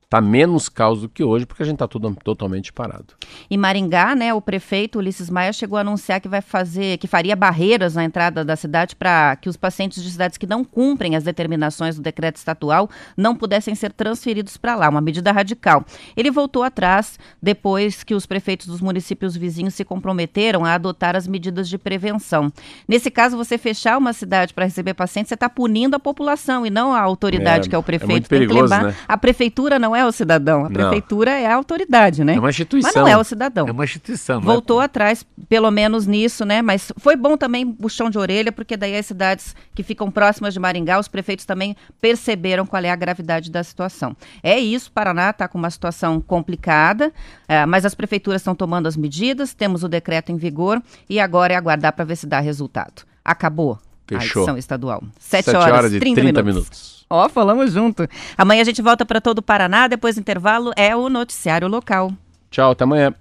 [0.07, 3.07] Está menos caos do que hoje, porque a gente está tudo totalmente parado.
[3.51, 7.35] Em Maringá, né, o prefeito Ulisses Maia chegou a anunciar que vai fazer, que faria
[7.35, 11.25] barreiras na entrada da cidade para que os pacientes de cidades que não cumprem as
[11.25, 15.83] determinações do decreto estatual não pudessem ser transferidos para lá, uma medida radical.
[16.15, 21.27] Ele voltou atrás depois que os prefeitos dos municípios vizinhos se comprometeram a adotar as
[21.27, 22.49] medidas de prevenção.
[22.87, 26.69] Nesse caso, você fechar uma cidade para receber pacientes, você está punindo a população e
[26.69, 28.09] não a autoridade, é, que é o prefeito.
[28.09, 28.95] É muito perigoso, né?
[29.05, 30.65] A prefeitura não é o cidadão.
[30.65, 31.38] A prefeitura não.
[31.38, 32.36] é a autoridade, né?
[32.36, 32.91] É uma instituição.
[32.93, 33.67] Mas não é o cidadão.
[33.67, 34.41] É uma instituição.
[34.41, 34.86] Voltou é?
[34.86, 36.62] atrás, pelo menos nisso, né?
[36.62, 40.60] Mas foi bom também puxão de orelha, porque daí as cidades que ficam próximas de
[40.60, 44.15] Maringá, os prefeitos também perceberam qual é a gravidade da situação.
[44.41, 47.12] É isso, Paraná está com uma situação complicada,
[47.47, 51.53] é, mas as prefeituras estão tomando as medidas, temos o decreto em vigor e agora
[51.53, 53.03] é aguardar para ver se dá resultado.
[53.23, 54.41] Acabou Fechou.
[54.41, 55.03] a edição estadual.
[55.19, 56.55] Sete horas, horas e 30, 30 minutos.
[56.55, 56.96] minutos.
[57.09, 58.07] Ó, oh, falamos junto.
[58.37, 62.11] Amanhã a gente volta para todo o Paraná, depois do intervalo é o noticiário local.
[62.51, 63.13] Tchau, até amanhã.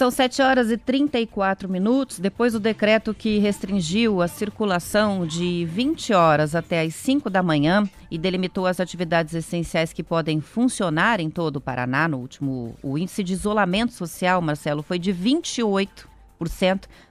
[0.00, 2.18] São 7 horas e 34 minutos.
[2.18, 7.86] Depois do decreto que restringiu a circulação de 20 horas até as 5 da manhã
[8.10, 12.96] e delimitou as atividades essenciais que podem funcionar em todo o Paraná, no último, o
[12.96, 16.08] índice de isolamento social, Marcelo, foi de 28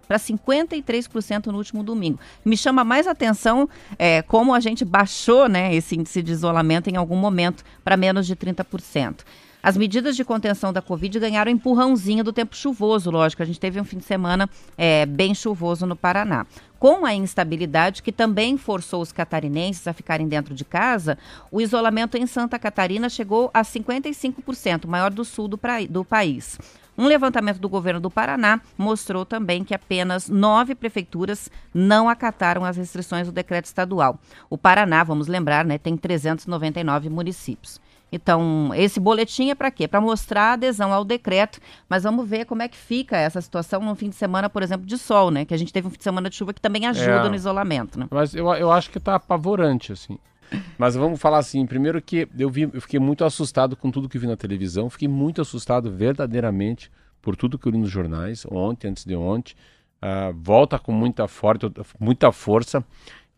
[0.07, 2.19] para 53% no último domingo.
[2.43, 6.95] Me chama mais atenção é, como a gente baixou né, esse índice de isolamento em
[6.95, 9.17] algum momento para menos de 30%.
[9.61, 13.43] As medidas de contenção da Covid ganharam empurrãozinho do tempo chuvoso, lógico.
[13.43, 16.45] A gente teve um fim de semana é, bem chuvoso no Paraná.
[16.79, 21.17] Com a instabilidade que também forçou os catarinenses a ficarem dentro de casa,
[21.51, 26.57] o isolamento em Santa Catarina chegou a 55%, maior do sul do, do país.
[26.97, 32.77] Um levantamento do governo do Paraná mostrou também que apenas nove prefeituras não acataram as
[32.77, 34.17] restrições do decreto estadual.
[34.49, 37.79] O Paraná, vamos lembrar, né, tem 399 municípios.
[38.11, 39.87] Então, esse boletim é para quê?
[39.87, 43.81] Para mostrar a adesão ao decreto, mas vamos ver como é que fica essa situação
[43.81, 45.45] no fim de semana, por exemplo, de sol, né?
[45.45, 47.35] Que a gente teve um fim de semana de chuva que também ajuda é, no
[47.35, 48.07] isolamento, né?
[48.09, 50.17] Mas eu, eu acho que está apavorante, assim.
[50.77, 54.17] Mas vamos falar assim, primeiro que eu, vi, eu fiquei muito assustado com tudo que
[54.17, 56.91] vi na televisão, fiquei muito assustado verdadeiramente
[57.21, 59.53] por tudo que eu li nos jornais, ontem, antes de ontem.
[60.01, 61.69] Uh, volta com muita, forte,
[61.99, 62.83] muita força.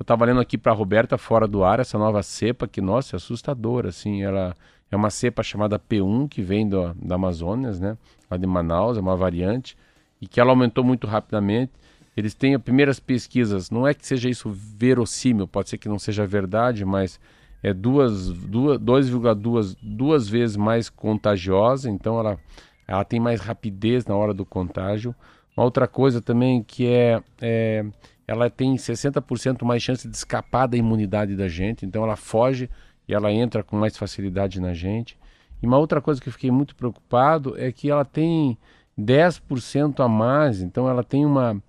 [0.01, 3.17] Eu estava lendo aqui para Roberta fora do ar essa nova cepa que, nossa, é
[3.17, 4.55] assustadora, assim, ela
[4.89, 7.95] é uma cepa chamada P1 que vem do, da Amazônia, né,
[8.27, 9.77] lá de Manaus, é uma variante
[10.19, 11.71] e que ela aumentou muito rapidamente.
[12.17, 15.99] Eles têm as primeiras pesquisas, não é que seja isso verossímil, pode ser que não
[15.99, 17.19] seja verdade, mas
[17.61, 22.39] é duas, duas 2,2 duas vezes mais contagiosa, então ela,
[22.87, 25.13] ela tem mais rapidez na hora do contágio.
[25.55, 27.85] Uma outra coisa também que é, é
[28.31, 32.69] ela tem 60% mais chance de escapar da imunidade da gente, então ela foge
[33.05, 35.19] e ela entra com mais facilidade na gente.
[35.61, 38.57] E uma outra coisa que eu fiquei muito preocupado é que ela tem
[38.97, 41.61] 10% a mais, então ela tem uma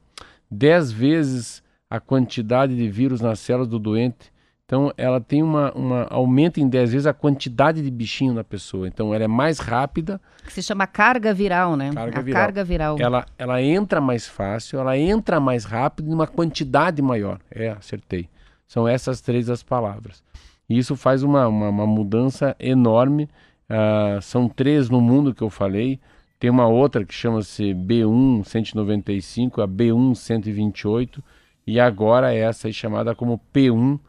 [0.48, 4.31] 10 vezes a quantidade de vírus nas células do doente
[4.72, 8.88] então ela tem uma, uma aumenta em 10 vezes a quantidade de bichinho na pessoa.
[8.88, 10.18] Então ela é mais rápida.
[10.46, 11.90] Que se chama carga viral, né?
[11.92, 12.42] Carga a viral.
[12.42, 12.96] carga viral.
[12.98, 17.38] Ela, ela entra mais fácil, ela entra mais rápido em uma quantidade maior.
[17.50, 18.30] É, acertei.
[18.66, 20.24] São essas três as palavras.
[20.66, 23.28] E isso faz uma, uma, uma mudança enorme.
[23.68, 26.00] Uh, são três no mundo que eu falei.
[26.40, 31.22] Tem uma outra que chama-se B1 195, a B1 128,
[31.66, 34.00] e agora essa aí chamada como P1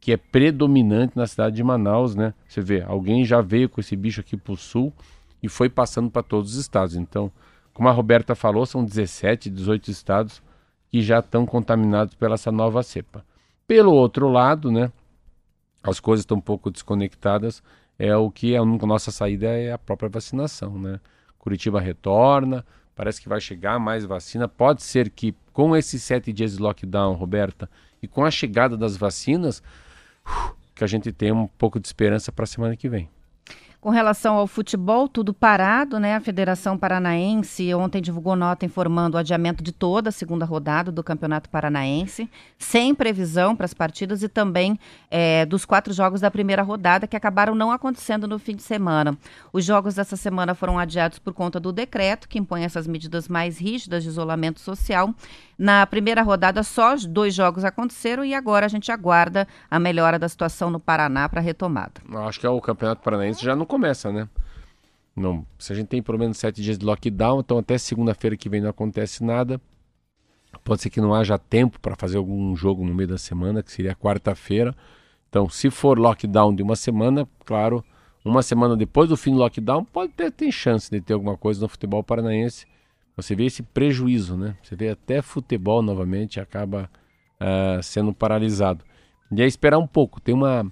[0.00, 2.32] que é predominante na cidade de Manaus, né?
[2.48, 4.92] Você vê, alguém já veio com esse bicho aqui para o sul
[5.42, 6.96] e foi passando para todos os estados.
[6.96, 7.30] Então,
[7.72, 10.42] como a Roberta falou, são 17, 18 estados
[10.88, 13.24] que já estão contaminados pela essa nova cepa.
[13.66, 14.90] Pelo outro lado, né?
[15.82, 17.62] As coisas estão um pouco desconectadas.
[17.98, 21.00] É o que a nossa saída é a própria vacinação, né?
[21.38, 24.48] Curitiba retorna, parece que vai chegar mais vacina.
[24.48, 27.68] Pode ser que com esses sete dias de lockdown, Roberta,
[28.02, 29.62] e com a chegada das vacinas,
[30.74, 33.08] que a gente tenha um pouco de esperança para a semana que vem.
[33.80, 36.16] Com relação ao futebol, tudo parado, né?
[36.16, 41.04] A Federação Paranaense ontem divulgou nota informando o adiamento de toda a segunda rodada do
[41.04, 44.76] Campeonato Paranaense, sem previsão para as partidas e também
[45.08, 49.16] é, dos quatro jogos da primeira rodada que acabaram não acontecendo no fim de semana.
[49.52, 53.58] Os jogos dessa semana foram adiados por conta do decreto que impõe essas medidas mais
[53.60, 55.14] rígidas de isolamento social.
[55.56, 60.28] Na primeira rodada, só dois jogos aconteceram e agora a gente aguarda a melhora da
[60.28, 62.00] situação no Paraná para a retomada.
[62.26, 64.28] Acho que é o Campeonato Paranaense já não começa, né?
[65.14, 68.48] Não, se a gente tem pelo menos sete dias de lockdown, então até segunda-feira que
[68.48, 69.60] vem não acontece nada.
[70.64, 73.70] Pode ser que não haja tempo para fazer algum jogo no meio da semana, que
[73.70, 74.74] seria quarta-feira.
[75.28, 77.84] Então, se for lockdown de uma semana, claro,
[78.24, 81.60] uma semana depois do fim do lockdown, pode ter, ter chance de ter alguma coisa
[81.60, 82.66] no futebol paranaense.
[83.16, 84.56] Você vê esse prejuízo, né?
[84.62, 86.90] Você vê até futebol novamente acaba
[87.40, 88.84] uh, sendo paralisado.
[89.30, 90.20] E é esperar um pouco.
[90.20, 90.70] Tem uma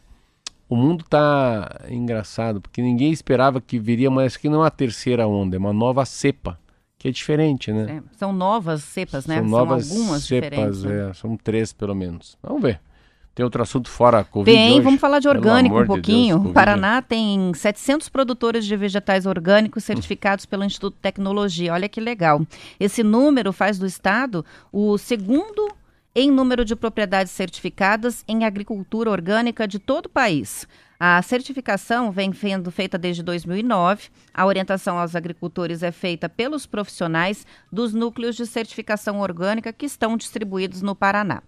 [0.68, 5.26] o mundo tá engraçado, porque ninguém esperava que viria, mas que não é uma terceira
[5.26, 6.58] onda, é uma nova cepa,
[6.98, 8.02] que é diferente, né?
[8.02, 9.36] É, são novas cepas, né?
[9.36, 10.82] São, novas são algumas cepas, diferentes.
[10.82, 11.10] Né?
[11.10, 12.36] É, são três pelo menos.
[12.42, 12.80] Vamos ver.
[13.36, 14.80] Tem outro assunto fora a Covid Tem, hoje?
[14.80, 16.36] vamos falar de orgânico um pouquinho.
[16.36, 21.74] De Deus, o Paraná tem 700 produtores de vegetais orgânicos certificados pelo Instituto de Tecnologia.
[21.74, 22.40] Olha que legal.
[22.80, 25.68] Esse número faz do estado o segundo
[26.18, 30.66] em número de propriedades certificadas em agricultura orgânica de todo o país.
[30.98, 34.08] A certificação vem sendo feita desde 2009.
[34.32, 40.16] A orientação aos agricultores é feita pelos profissionais dos núcleos de certificação orgânica que estão
[40.16, 41.42] distribuídos no Paraná.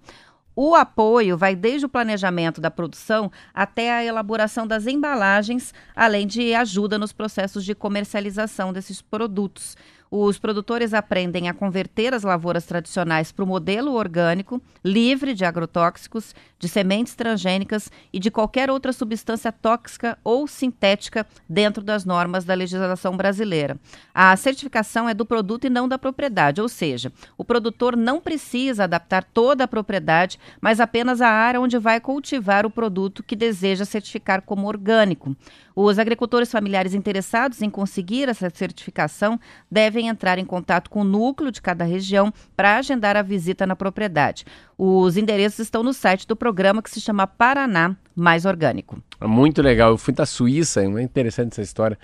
[0.54, 6.52] O apoio vai desde o planejamento da produção até a elaboração das embalagens, além de
[6.52, 9.76] ajuda nos processos de comercialização desses produtos.
[10.11, 16.35] Os produtores aprendem a converter as lavouras tradicionais para o modelo orgânico, livre de agrotóxicos,
[16.59, 22.55] de sementes transgênicas e de qualquer outra substância tóxica ou sintética dentro das normas da
[22.55, 23.79] legislação brasileira.
[24.14, 28.85] A certificação é do produto e não da propriedade, ou seja, o produtor não precisa
[28.85, 33.85] adaptar toda a propriedade, mas apenas a área onde vai cultivar o produto que deseja
[33.85, 35.37] certificar como orgânico.
[35.81, 39.38] Os agricultores familiares interessados em conseguir essa certificação
[39.71, 43.77] devem entrar em contato com o núcleo de cada região para agendar a visita na
[43.77, 44.45] propriedade.
[44.77, 49.01] Os endereços estão no site do programa que se chama Paraná Mais Orgânico.
[49.23, 49.91] Muito legal.
[49.91, 51.97] Eu fui da Suíça, é interessante essa história.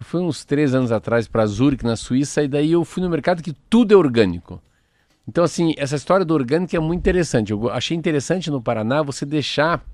[0.00, 3.08] Eu fui uns três anos atrás para Zurich, na Suíça, e daí eu fui no
[3.08, 4.60] mercado que tudo é orgânico.
[5.28, 7.52] Então, assim, essa história do orgânico é muito interessante.
[7.52, 9.84] Eu achei interessante no Paraná você deixar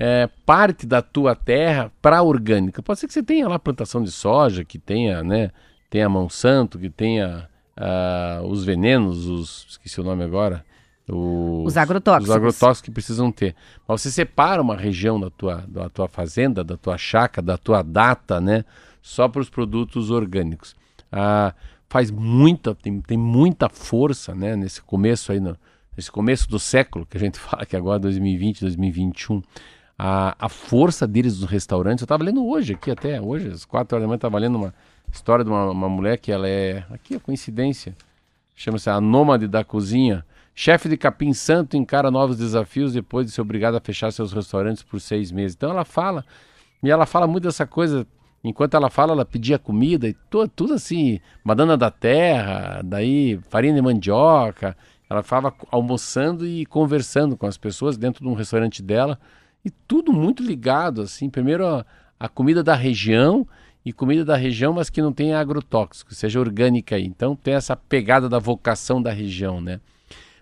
[0.00, 2.80] é, parte da tua terra para orgânica.
[2.80, 5.50] Pode ser que você tenha lá plantação de soja, que tenha, né,
[5.90, 10.64] tenha Monsanto, que tenha uh, os venenos, os esqueci o nome agora,
[11.08, 12.28] os, os agrotóxicos.
[12.28, 13.56] Os agrotóxicos que precisam ter.
[13.88, 17.82] Mas você separa uma região da tua, da tua fazenda, da tua chácara, da tua
[17.82, 18.64] data, né,
[19.02, 20.76] só para os produtos orgânicos.
[21.12, 21.52] Uh,
[21.88, 25.56] faz muita, tem, tem muita força, né, nesse começo aí, no,
[25.96, 29.42] nesse começo do século, que a gente fala que agora é 2020, 2021
[29.98, 32.02] a, a força deles nos restaurantes.
[32.02, 34.72] Eu estava lendo hoje aqui até, hoje, às quatro horas da manhã, estava lendo uma
[35.12, 37.96] história de uma, uma mulher que ela é, aqui é coincidência,
[38.54, 40.24] chama-se a Nômade da Cozinha.
[40.54, 44.82] Chefe de Capim Santo encara novos desafios depois de ser obrigada a fechar seus restaurantes
[44.82, 45.56] por seis meses.
[45.56, 46.24] Então ela fala,
[46.82, 48.06] e ela fala muito dessa coisa,
[48.42, 53.74] enquanto ela fala, ela pedia comida e tudo, tudo assim, banana da terra, daí farinha
[53.74, 54.76] de mandioca.
[55.08, 59.18] Ela estava almoçando e conversando com as pessoas dentro de um restaurante dela
[59.64, 61.28] e tudo muito ligado, assim.
[61.28, 61.84] Primeiro a,
[62.18, 63.46] a comida da região
[63.84, 67.04] e comida da região, mas que não tem agrotóxico, seja orgânica aí.
[67.04, 69.80] Então tem essa pegada da vocação da região, né?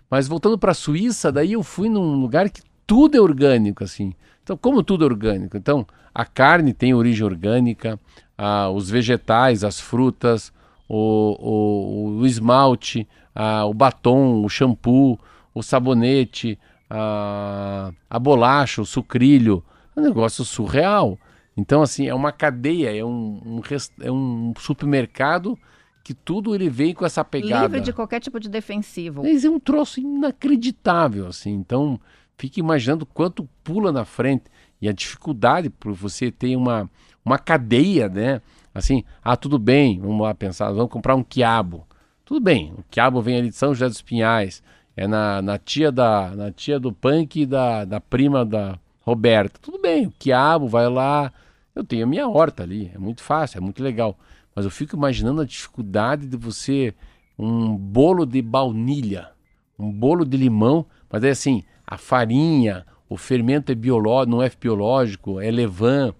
[0.09, 4.13] Mas voltando para a Suíça, daí eu fui num lugar que tudo é orgânico, assim.
[4.41, 5.57] Então, como tudo é orgânico?
[5.57, 7.99] Então, a carne tem origem orgânica,
[8.37, 10.53] a, os vegetais, as frutas,
[10.87, 15.19] o, o, o esmalte, a, o batom, o shampoo,
[15.53, 16.57] o sabonete,
[16.89, 19.63] a, a bolacha, o sucrilho.
[19.95, 21.17] É um negócio surreal.
[21.55, 23.61] Então, assim, é uma cadeia, é um, um,
[24.01, 25.57] é um supermercado
[26.03, 27.63] que tudo ele vem com essa pegada.
[27.63, 29.23] Livre de qualquer tipo de defensivo.
[29.23, 31.51] Mas é um troço inacreditável, assim.
[31.51, 31.99] Então,
[32.37, 34.45] fique imaginando quanto pula na frente.
[34.79, 36.89] E a dificuldade por você ter uma,
[37.25, 38.41] uma cadeia, né?
[38.73, 41.85] Assim, ah, tudo bem, vamos lá pensar, vamos comprar um quiabo.
[42.23, 44.61] Tudo bem, o quiabo vem ali de São José dos Pinhais
[44.97, 49.59] é na, na tia da na tia do punk da, da prima da Roberta.
[49.61, 51.31] Tudo bem, o quiabo vai lá.
[51.75, 54.17] Eu tenho a minha horta ali, é muito fácil, é muito legal.
[54.55, 56.95] Mas eu fico imaginando a dificuldade de você
[57.37, 59.29] um bolo de baunilha,
[59.77, 64.49] um bolo de limão, mas é assim, a farinha, o fermento é biológico, não é
[64.49, 66.15] biológico, é levan,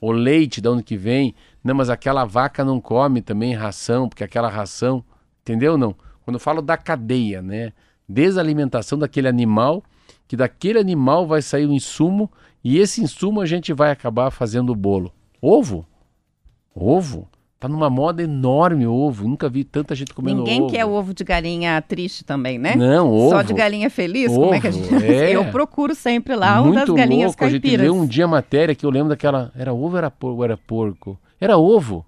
[0.00, 1.34] O leite, de onde que vem?
[1.62, 5.04] Não, mas aquela vaca não come também ração, porque aquela ração,
[5.42, 5.94] entendeu não?
[6.24, 7.72] Quando eu falo da cadeia, né?
[8.08, 9.82] Desde a alimentação daquele animal,
[10.28, 12.30] que daquele animal vai sair o insumo
[12.64, 15.12] e esse insumo a gente vai acabar fazendo o bolo.
[15.40, 15.86] Ovo?
[16.74, 17.28] Ovo?
[17.62, 19.28] Tá numa moda enorme o ovo.
[19.28, 20.72] Nunca vi tanta gente comendo Ninguém ovo.
[20.72, 22.74] quer ovo de galinha triste também, né?
[22.74, 23.30] Não, ovo.
[23.30, 24.32] Só de galinha feliz?
[24.32, 24.92] Como é que a gente...
[24.92, 25.30] Ovo, é.
[25.30, 27.44] Eu procuro sempre lá um Muito das galinhas louco.
[27.44, 27.84] A gente caipiras.
[27.84, 29.52] leu um dia a matéria que eu lembro daquela.
[29.56, 30.42] Era ovo ou era porco?
[30.42, 31.20] Era porco.
[31.40, 32.04] Era ovo.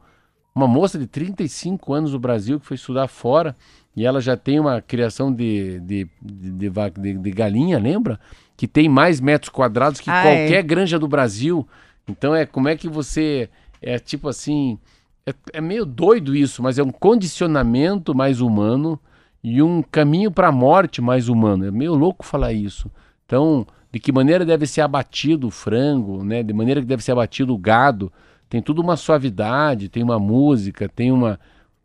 [0.52, 3.54] Uma moça de 35 anos no Brasil que foi estudar fora
[3.96, 8.18] e ela já tem uma criação de, de, de, de, de- de galinha, lembra?
[8.56, 10.62] Que tem mais metros quadrados que Ah, qualquer é.
[10.62, 11.66] granja do Brasil.
[12.08, 13.48] Então é como é que você.
[13.80, 14.78] É tipo assim.
[15.26, 18.98] É, é meio doido isso, mas é um condicionamento mais humano
[19.42, 21.64] e um caminho para a morte mais humano.
[21.66, 22.90] É meio louco falar isso.
[23.26, 26.42] Então, de que maneira deve ser abatido o frango, né?
[26.42, 28.12] De maneira que deve ser abatido o gado.
[28.48, 31.40] Tem tudo uma suavidade, tem uma música, tem uma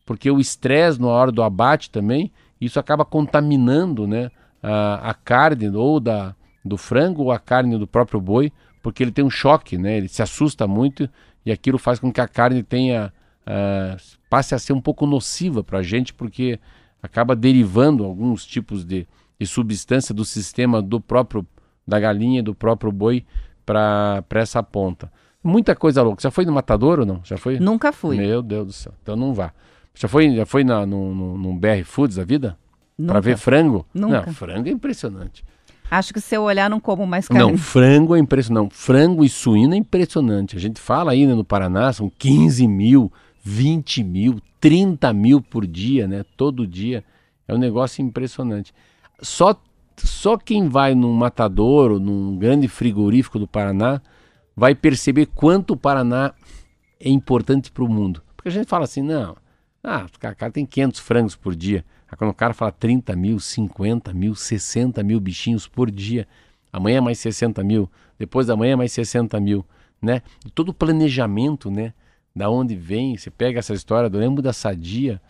[0.10, 5.70] porque o estresse na hora do abate também, isso acaba contaminando, né, a, a carne
[5.70, 6.36] ou da
[6.66, 8.51] do frango ou a carne do próprio boi,
[8.82, 9.97] porque ele tem um choque, né?
[9.97, 11.07] Ele se assusta muito
[11.45, 13.14] e aquilo faz com que a carne tenha
[13.45, 13.97] ah,
[14.28, 16.60] passe a ser um pouco nociva para a gente, porque
[17.03, 19.07] acaba derivando alguns tipos de,
[19.39, 21.45] de substância do sistema do próprio
[21.88, 23.24] da galinha do próprio boi
[23.64, 25.12] para essa ponta.
[25.43, 26.20] Muita coisa louca.
[26.20, 27.22] Já foi no matador ou não?
[27.24, 27.60] Já foi?
[27.60, 28.18] Nunca fui.
[28.18, 28.93] Meu Deus do céu.
[29.03, 29.53] Então não vá.
[30.00, 32.58] Já foi, já foi na, no, no, no BR Foods da vida?
[33.06, 33.86] Para ver frango?
[33.93, 34.24] Nunca.
[34.26, 35.43] Não, frango é impressionante.
[35.91, 37.52] Acho que se eu olhar, não como mais carne.
[37.52, 38.64] Não, frango é impressionante.
[38.64, 40.56] Não, frango e suíno é impressionante.
[40.56, 43.12] A gente fala aí né, no Paraná, são 15 mil,
[43.43, 46.24] 20 mil, 30 mil por dia, né?
[46.38, 47.04] Todo dia.
[47.45, 48.74] É um negócio impressionante.
[49.22, 49.54] Só,
[49.97, 54.02] só quem vai num matador ou num grande frigorífico do Paraná
[54.56, 56.34] vai perceber quanto o Paraná
[57.02, 58.22] é importante para o mundo.
[58.38, 59.36] Porque a gente fala assim, não,
[59.84, 61.86] ah, o cara tem 500 frangos por dia.
[62.09, 66.27] Aí quando o cara fala 30 mil, 50 mil, 60 mil bichinhos por dia,
[66.71, 69.65] amanhã mais 60 mil, depois da manhã mais 60 mil,
[70.01, 70.21] né?
[70.45, 71.93] E todo o planejamento, né?
[72.36, 75.21] Da onde vem, você pega essa história do lembro da sadia,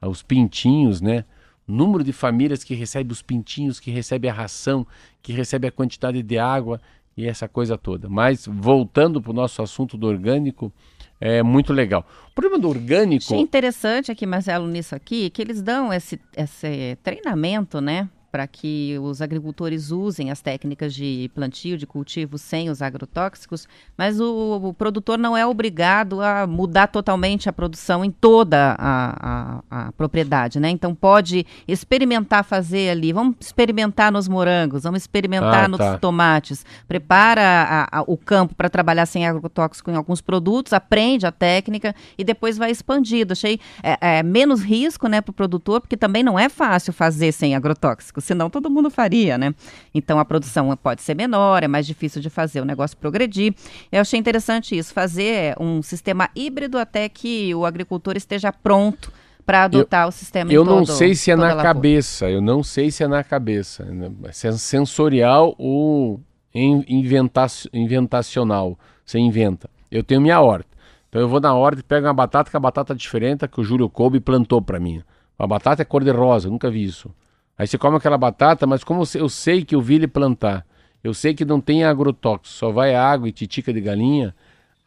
[0.00, 1.24] ah, os pintinhos, né?
[1.66, 4.86] Número de famílias que recebe os pintinhos, que recebe a ração,
[5.20, 6.80] que recebe a quantidade de água
[7.14, 8.08] e essa coisa toda.
[8.08, 10.72] Mas voltando para o nosso assunto do orgânico,
[11.20, 12.06] é muito legal.
[12.30, 13.24] O problema do orgânico.
[13.24, 18.08] Achei interessante aqui, Marcelo, nisso aqui, que eles dão esse, esse treinamento, né?
[18.30, 23.66] Para que os agricultores usem as técnicas de plantio, de cultivo sem os agrotóxicos,
[23.96, 29.62] mas o, o produtor não é obrigado a mudar totalmente a produção em toda a,
[29.70, 30.68] a, a propriedade, né?
[30.68, 35.96] Então pode experimentar fazer ali, vamos experimentar nos morangos, vamos experimentar Ah, nos tá.
[35.98, 41.94] tomates, prepara a- o campo para trabalhar sem agrotóxico em alguns produtos, aprende a técnica
[42.18, 43.32] e depois vai expandindo.
[43.32, 47.32] Achei é, é, menos risco né, para o produtor, porque também não é fácil fazer
[47.32, 49.54] sem agrotóxico, senão todo mundo faria, né?
[49.94, 53.54] Então a produção pode ser menor, é mais difícil de fazer o negócio progredir.
[53.90, 59.12] Eu achei interessante isso, fazer um sistema híbrido até que o agricultor esteja pronto
[59.46, 61.62] para adotar o sistema em Eu não sei se é na lavoura.
[61.62, 63.84] cabeça, eu não sei se é na cabeça.
[63.86, 64.10] né?
[64.32, 66.20] Se é sensorial ou
[66.54, 68.78] in- inventa inventacional.
[69.04, 69.68] Você inventa.
[69.90, 70.68] Eu tenho minha horta.
[71.08, 73.60] Então eu vou na horta e pego uma batata, que a batata é diferente que
[73.60, 75.02] o Júlio Kobe plantou para mim.
[75.38, 77.10] A batata é cor de rosa, eu nunca vi isso.
[77.58, 80.64] Aí você come aquela batata, mas como eu sei que eu vi ele plantar,
[81.02, 84.34] eu sei que não tem agrotóxico, só vai água e titica de galinha,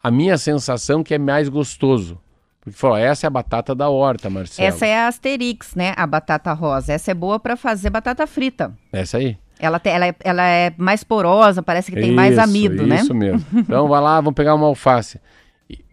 [0.02, 2.18] a minha sensação é que é mais gostoso.
[2.60, 4.66] Porque falou, essa é a batata da horta, Marcelo.
[4.68, 5.94] Essa é a Asterix, né?
[5.96, 6.92] A batata rosa.
[6.92, 8.72] Essa é boa para fazer batata frita.
[8.92, 9.36] Essa aí.
[9.58, 12.96] Ela, te- ela, é, ela é mais porosa, parece que tem mais Isso, amido, né?
[12.96, 13.44] Isso mesmo.
[13.52, 15.20] Então vai lá, vamos pegar uma alface.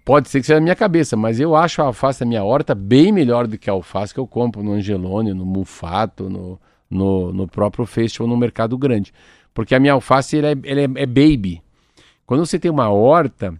[0.05, 2.73] Pode ser que seja na minha cabeça, mas eu acho a alface da minha horta
[2.73, 6.59] bem melhor do que a alface que eu compro no Angelone, no Mufato, no,
[6.89, 9.13] no, no próprio Festival, no Mercado Grande.
[9.53, 11.61] Porque a minha alface ela é, é, é baby.
[12.25, 13.59] Quando você tem uma horta,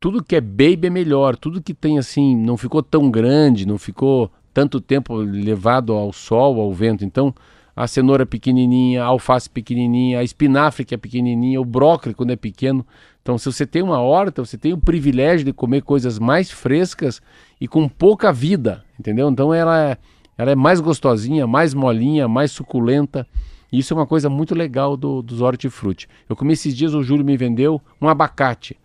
[0.00, 1.36] tudo que é baby é melhor.
[1.36, 6.60] Tudo que tem assim, não ficou tão grande, não ficou tanto tempo levado ao sol,
[6.60, 7.04] ao vento.
[7.04, 7.34] Então,
[7.74, 12.36] a cenoura pequenininha, a alface pequenininha, a espinafre que é pequenininha, o brócolis quando é
[12.36, 12.84] pequeno.
[13.22, 17.20] Então, se você tem uma horta, você tem o privilégio de comer coisas mais frescas
[17.60, 19.28] e com pouca vida, entendeu?
[19.28, 19.96] Então, ela é,
[20.38, 23.26] ela é mais gostosinha, mais molinha, mais suculenta.
[23.72, 26.08] E isso é uma coisa muito legal do, dos hortifruti.
[26.28, 28.78] Eu comi esses dias, o Júlio me vendeu um abacate.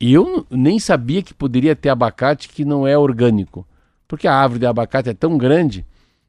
[0.00, 3.66] E eu nem sabia que poderia ter abacate que não é orgânico.
[4.08, 5.84] Porque a árvore de abacate é tão grande.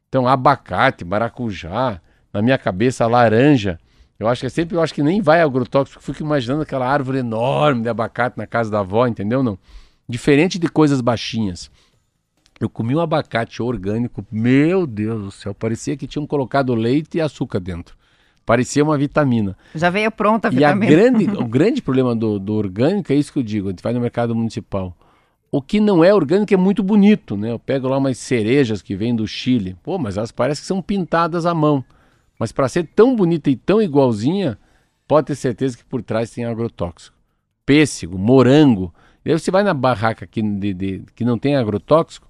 [0.10, 2.02] Então, abacate, maracujá,
[2.34, 3.80] na minha cabeça, laranja.
[4.20, 7.20] Eu acho que é sempre, eu acho que nem vai agrotóxico, fico imaginando aquela árvore
[7.20, 9.44] enorme de abacate na casa da avó, entendeu?
[9.44, 9.58] Não.
[10.10, 11.70] Diferente de coisas baixinhas.
[12.60, 17.22] Eu comi um abacate orgânico, meu Deus do céu, parecia que tinham colocado leite e
[17.22, 17.96] açúcar dentro.
[18.46, 19.56] Parecia uma vitamina.
[19.76, 20.86] Já veio pronta a E vitamina.
[20.86, 23.84] a grande, o grande problema do, do orgânico é isso que eu digo, a gente
[23.84, 24.96] vai no mercado municipal.
[25.52, 27.52] O que não é orgânico é muito bonito, né?
[27.52, 29.76] Eu pego lá umas cerejas que vêm do Chile.
[29.84, 31.84] Pô, mas elas parecem que são pintadas à mão.
[32.40, 34.58] Mas para ser tão bonita e tão igualzinha,
[35.08, 37.16] pode ter certeza que por trás tem agrotóxico.
[37.66, 38.94] Pêssego, morango.
[39.26, 42.28] E aí você vai na barraca que, de- de- que não tem agrotóxico,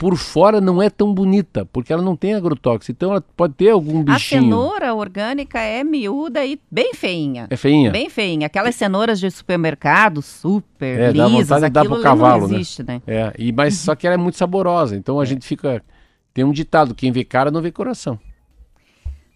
[0.00, 2.90] por fora não é tão bonita, porque ela não tem agrotóxico.
[2.90, 4.44] Então ela pode ter algum A bichinho.
[4.44, 7.46] cenoura orgânica é miúda e bem feinha.
[7.50, 7.90] É feinha?
[7.90, 8.46] Bem feinha.
[8.46, 12.48] Aquelas cenouras de supermercado, super É, dá lisas, vontade de dar aquilo pro cavalo, não
[12.48, 12.54] né?
[12.54, 13.02] existe, né?
[13.06, 14.96] É, e, mas só que ela é muito saborosa.
[14.96, 15.84] Então a gente fica.
[16.32, 18.18] Tem um ditado: quem vê cara não vê coração.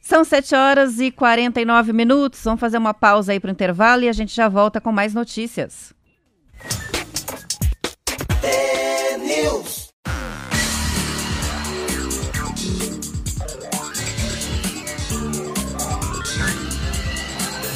[0.01, 2.43] São 7 horas e 49 minutos.
[2.43, 5.13] Vamos fazer uma pausa aí para o intervalo e a gente já volta com mais
[5.13, 5.93] notícias.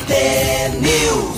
[0.09, 1.38] News.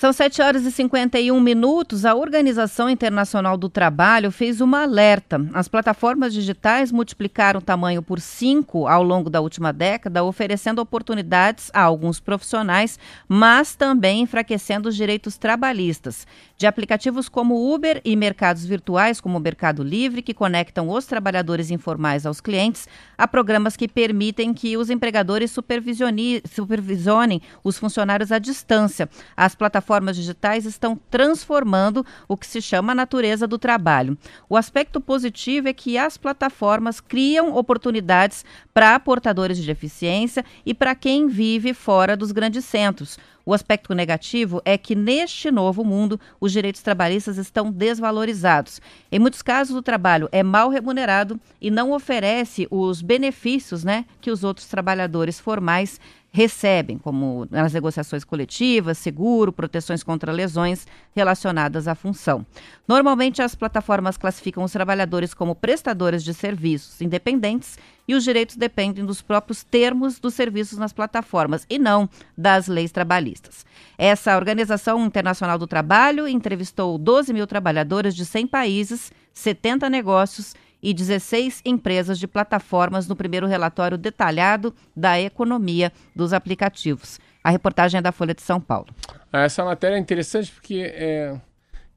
[0.00, 2.06] São 7 horas e 51 minutos.
[2.06, 5.46] A Organização Internacional do Trabalho fez uma alerta.
[5.52, 11.70] As plataformas digitais multiplicaram o tamanho por 5 ao longo da última década, oferecendo oportunidades
[11.74, 12.98] a alguns profissionais,
[13.28, 16.26] mas também enfraquecendo os direitos trabalhistas.
[16.56, 21.70] De aplicativos como Uber e mercados virtuais como o Mercado Livre, que conectam os trabalhadores
[21.70, 22.88] informais aos clientes,
[23.18, 29.06] há programas que permitem que os empregadores supervisione- supervisionem os funcionários à distância.
[29.36, 34.16] As plataformas digitais estão transformando o que se chama a natureza do trabalho.
[34.48, 40.94] O aspecto positivo é que as plataformas criam oportunidades para portadores de deficiência e para
[40.94, 43.18] quem vive fora dos grandes centros.
[43.44, 48.80] O aspecto negativo é que neste novo mundo os direitos trabalhistas estão desvalorizados.
[49.10, 54.30] Em muitos casos o trabalho é mal remunerado e não oferece os benefícios, né, que
[54.30, 55.98] os outros trabalhadores formais
[56.32, 62.46] recebem, como nas negociações coletivas, seguro, proteções contra lesões relacionadas à função.
[62.86, 67.76] Normalmente, as plataformas classificam os trabalhadores como prestadores de serviços independentes
[68.06, 72.92] e os direitos dependem dos próprios termos dos serviços nas plataformas e não das leis
[72.92, 73.66] trabalhistas.
[73.98, 80.94] Essa Organização Internacional do Trabalho entrevistou 12 mil trabalhadores de 100 países, 70 negócios e
[80.94, 87.18] 16 empresas de plataformas no primeiro relatório detalhado da economia dos aplicativos.
[87.42, 88.88] A reportagem é da Folha de São Paulo.
[89.32, 91.40] Ah, Essa matéria é interessante porque é,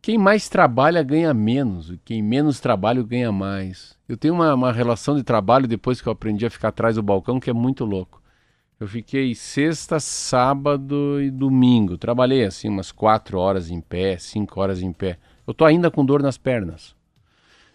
[0.02, 3.98] quem mais trabalha ganha menos, e quem menos trabalha ganha mais.
[4.08, 7.02] Eu tenho uma, uma relação de trabalho depois que eu aprendi a ficar atrás do
[7.02, 8.22] balcão que é muito louco.
[8.80, 11.98] Eu fiquei sexta, sábado e domingo.
[11.98, 15.18] Trabalhei assim umas quatro horas em pé, cinco horas em pé.
[15.48, 16.94] Eu tô ainda com dor nas pernas.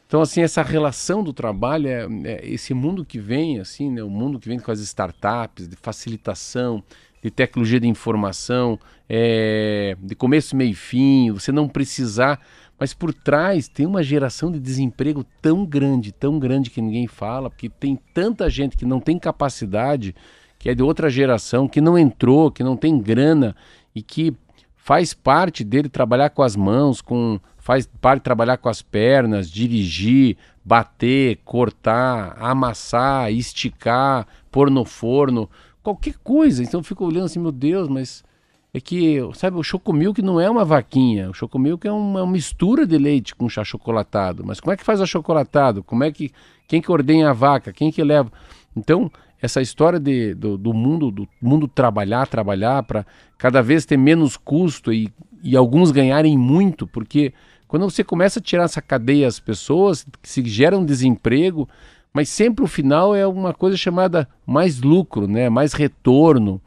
[0.08, 4.08] Então, assim, essa relação do trabalho, é, é esse mundo que vem, assim, né, o
[4.08, 6.82] mundo que vem com as startups, de facilitação,
[7.22, 12.40] de tecnologia de informação, é, de começo, meio e fim, você não precisar.
[12.78, 17.50] Mas por trás tem uma geração de desemprego tão grande, tão grande que ninguém fala,
[17.50, 20.14] porque tem tanta gente que não tem capacidade,
[20.58, 23.54] que é de outra geração, que não entrou, que não tem grana
[23.94, 24.34] e que
[24.74, 27.38] faz parte dele trabalhar com as mãos, com
[27.68, 35.50] faz parte trabalhar com as pernas, dirigir, bater, cortar, amassar, esticar, pôr no forno,
[35.82, 36.62] qualquer coisa.
[36.62, 38.24] Então eu fico olhando assim, meu Deus, mas
[38.72, 42.86] é que, sabe, o chocomilk não é uma vaquinha, o chocomilk é uma, uma mistura
[42.86, 44.42] de leite com chá chocolatado.
[44.46, 45.84] Mas como é que faz o chocolatado?
[45.84, 46.32] Como é que
[46.66, 47.70] quem que ordenha a vaca?
[47.70, 48.32] Quem que leva?
[48.74, 49.12] Então,
[49.42, 53.04] essa história de, do, do mundo do mundo trabalhar, trabalhar para
[53.36, 55.12] cada vez ter menos custo e,
[55.44, 57.34] e alguns ganharem muito, porque
[57.68, 61.68] quando você começa a tirar essa cadeia as pessoas, se gera um desemprego,
[62.12, 65.48] mas sempre o final é uma coisa chamada mais lucro, né?
[65.48, 66.60] mais retorno,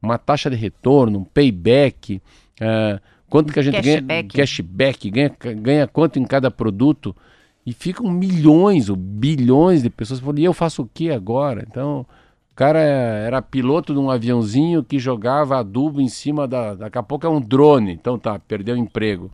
[0.00, 2.20] uma taxa de retorno, um payback,
[2.60, 3.00] uh,
[3.30, 4.06] quanto que a gente Cashback.
[4.06, 7.16] ganha, cashback, ganha, ganha quanto em cada produto,
[7.64, 11.64] e ficam milhões ou bilhões de pessoas falando, e eu faço o que agora?
[11.68, 12.04] Então,
[12.52, 16.74] o cara era piloto de um aviãozinho que jogava adubo em cima da.
[16.74, 19.30] Daqui a pouco é um drone, então tá, perdeu o emprego.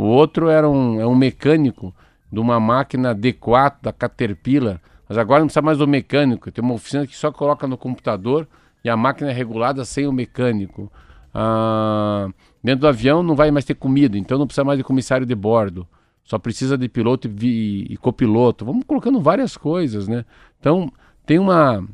[0.00, 1.94] O outro era um, é um mecânico
[2.32, 6.72] de uma máquina D4 da Caterpillar, mas agora não precisa mais do mecânico, tem uma
[6.72, 8.48] oficina que só coloca no computador
[8.82, 10.90] e a máquina é regulada sem o mecânico.
[11.34, 12.30] Ah,
[12.64, 15.34] dentro do avião não vai mais ter comida, então não precisa mais de comissário de
[15.34, 15.86] bordo,
[16.24, 18.64] só precisa de piloto e, e copiloto.
[18.64, 20.24] Vamos colocando várias coisas, né?
[20.58, 20.90] Então
[21.26, 21.84] tem uma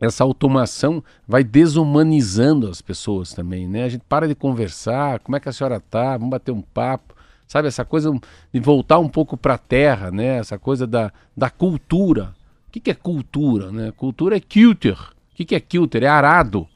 [0.00, 3.82] essa automação vai desumanizando as pessoas também, né?
[3.82, 6.16] A gente para de conversar, como é que a senhora tá?
[6.16, 7.15] Vamos bater um papo,
[7.46, 7.68] sabe?
[7.68, 8.10] Essa coisa
[8.52, 10.38] de voltar um pouco para a terra, né?
[10.38, 12.34] Essa coisa da, da cultura.
[12.68, 13.92] O que, que é cultura, né?
[13.96, 14.96] Cultura é culture.
[14.96, 16.04] O que, que é culture?
[16.04, 16.66] É arado.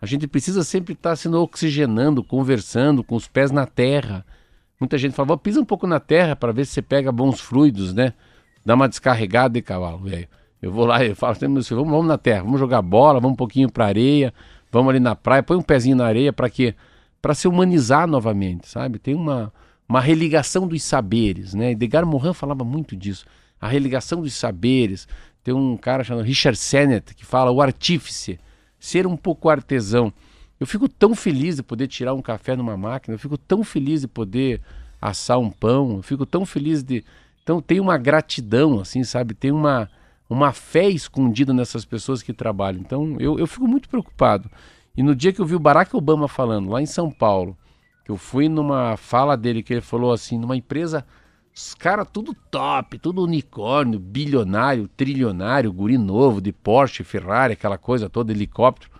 [0.00, 4.24] A gente precisa sempre estar tá sendo oxigenando, conversando, com os pés na terra.
[4.78, 7.92] Muita gente fala, pisa um pouco na terra para ver se você pega bons fluidos,
[7.92, 8.12] né?
[8.64, 10.28] Dá uma descarregada de cavalo, velho.
[10.60, 13.70] Eu vou lá e falo, vamos, vamos na terra, vamos jogar bola, vamos um pouquinho
[13.70, 14.34] para areia,
[14.70, 16.74] vamos ali na praia, põe um pezinho na areia para quê?
[17.22, 18.98] Para se humanizar novamente, sabe?
[18.98, 19.52] Tem uma,
[19.88, 21.70] uma religação dos saberes, né?
[21.70, 23.24] Edgar Morin falava muito disso,
[23.60, 25.08] a religação dos saberes.
[25.42, 28.38] Tem um cara chamado Richard Sennett que fala o artífice,
[28.78, 30.12] ser um pouco artesão.
[30.60, 34.02] Eu fico tão feliz de poder tirar um café numa máquina, eu fico tão feliz
[34.02, 34.60] de poder
[35.00, 37.04] assar um pão, eu fico tão feliz de.
[37.42, 39.32] Então tem uma gratidão, assim, sabe?
[39.32, 39.88] Tem uma
[40.28, 42.80] uma fé escondida nessas pessoas que trabalham.
[42.80, 44.50] Então eu, eu fico muito preocupado.
[44.96, 47.56] E no dia que eu vi o Barack Obama falando, lá em São Paulo,
[48.08, 51.04] eu fui numa fala dele, que ele falou assim, numa empresa,
[51.54, 58.08] os caras tudo top, tudo unicórnio, bilionário, trilionário, guri novo, de Porsche, Ferrari, aquela coisa
[58.08, 58.90] toda, helicóptero.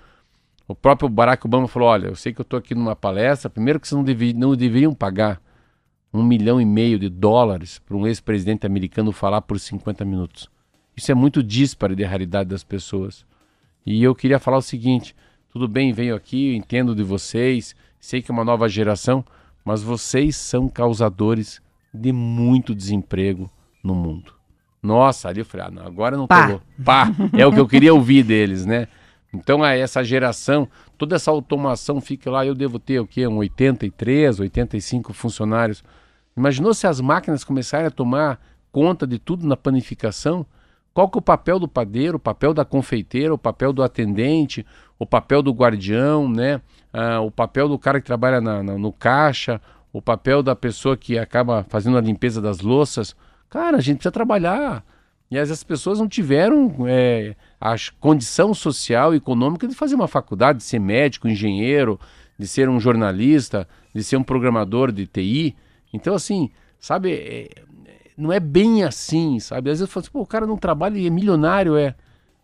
[0.66, 3.80] O próprio Barack Obama falou, olha, eu sei que eu estou aqui numa palestra, primeiro
[3.80, 5.40] que vocês não, devi, não deveriam pagar
[6.12, 10.50] um milhão e meio de dólares para um ex-presidente americano falar por 50 minutos.
[10.94, 13.24] Isso é muito disparo de realidade das pessoas.
[13.86, 15.14] E eu queria falar o seguinte:
[15.50, 19.24] tudo bem, venho aqui, entendo de vocês, sei que é uma nova geração,
[19.64, 21.60] mas vocês são causadores
[21.92, 23.50] de muito desemprego
[23.82, 24.32] no mundo.
[24.82, 26.46] Nossa, ali eu falei, ah, não, agora não Pá.
[26.46, 26.62] pegou.
[26.84, 28.88] Pá, é o que eu queria ouvir deles, né?
[29.32, 33.26] Então, essa geração, toda essa automação fica lá, eu devo ter o quê?
[33.26, 35.84] Um 83, 85 funcionários.
[36.36, 38.40] Imaginou se as máquinas começarem a tomar
[38.72, 40.46] conta de tudo na panificação?
[40.94, 44.64] Qual que é o papel do padeiro, o papel da confeiteira, o papel do atendente,
[44.98, 46.60] o papel do guardião, né?
[46.92, 49.60] Ah, o papel do cara que trabalha na, na, no caixa,
[49.92, 53.14] o papel da pessoa que acaba fazendo a limpeza das louças.
[53.48, 54.84] Cara, a gente precisa trabalhar.
[55.30, 60.58] E as pessoas não tiveram é, a condição social e econômica de fazer uma faculdade,
[60.58, 62.00] de ser médico, engenheiro,
[62.38, 65.54] de ser um jornalista, de ser um programador de TI.
[65.92, 67.50] Então, assim, sabe, é,
[68.16, 69.70] não é bem assim, sabe?
[69.70, 71.94] Às vezes eu falo assim, pô, o cara não trabalha e é milionário, é.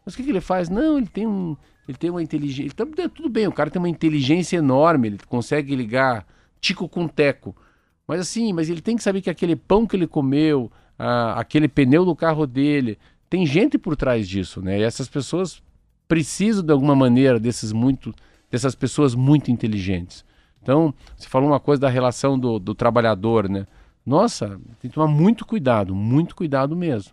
[0.04, 0.68] Mas o que, que ele faz?
[0.68, 1.56] Não, ele tem um.
[1.88, 2.72] Ele tem uma inteligência.
[2.74, 6.26] Tá, tudo bem, o cara tem uma inteligência enorme, ele consegue ligar
[6.60, 7.54] tico com teco.
[8.06, 11.68] Mas assim, mas ele tem que saber que aquele pão que ele comeu, a, aquele
[11.68, 12.98] pneu do carro dele,
[13.28, 14.78] tem gente por trás disso, né?
[14.78, 15.62] E essas pessoas
[16.06, 18.14] precisam de alguma maneira desses muito,
[18.50, 20.24] dessas pessoas muito inteligentes.
[20.62, 23.66] Então, você falou uma coisa da relação do, do trabalhador, né?
[24.04, 27.12] Nossa, tem que tomar muito cuidado, muito cuidado mesmo.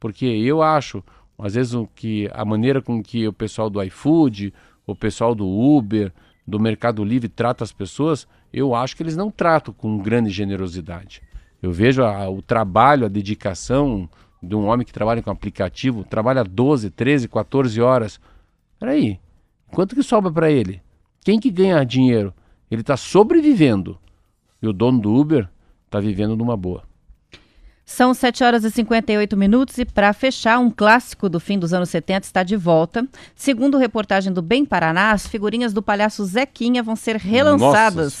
[0.00, 1.02] Porque eu acho,
[1.38, 4.52] às vezes, que a maneira com que o pessoal do iFood,
[4.86, 6.12] o pessoal do Uber,
[6.46, 11.22] do Mercado Livre trata as pessoas, eu acho que eles não tratam com grande generosidade.
[11.62, 14.08] Eu vejo a, o trabalho, a dedicação
[14.42, 18.20] de um homem que trabalha com aplicativo, trabalha 12, 13, 14 horas.
[18.78, 19.20] Peraí,
[19.70, 20.80] quanto que sobra para ele?
[21.24, 22.32] Quem que ganha dinheiro?
[22.70, 23.98] Ele está sobrevivendo.
[24.62, 25.48] E o dono do Uber
[25.86, 26.87] está vivendo numa boa.
[27.88, 31.88] São 7 horas e 58 minutos e para fechar, um clássico do fim dos anos
[31.88, 33.08] 70 está de volta.
[33.34, 38.20] Segundo reportagem do Bem Paraná, as figurinhas do palhaço Zequinha vão ser relançadas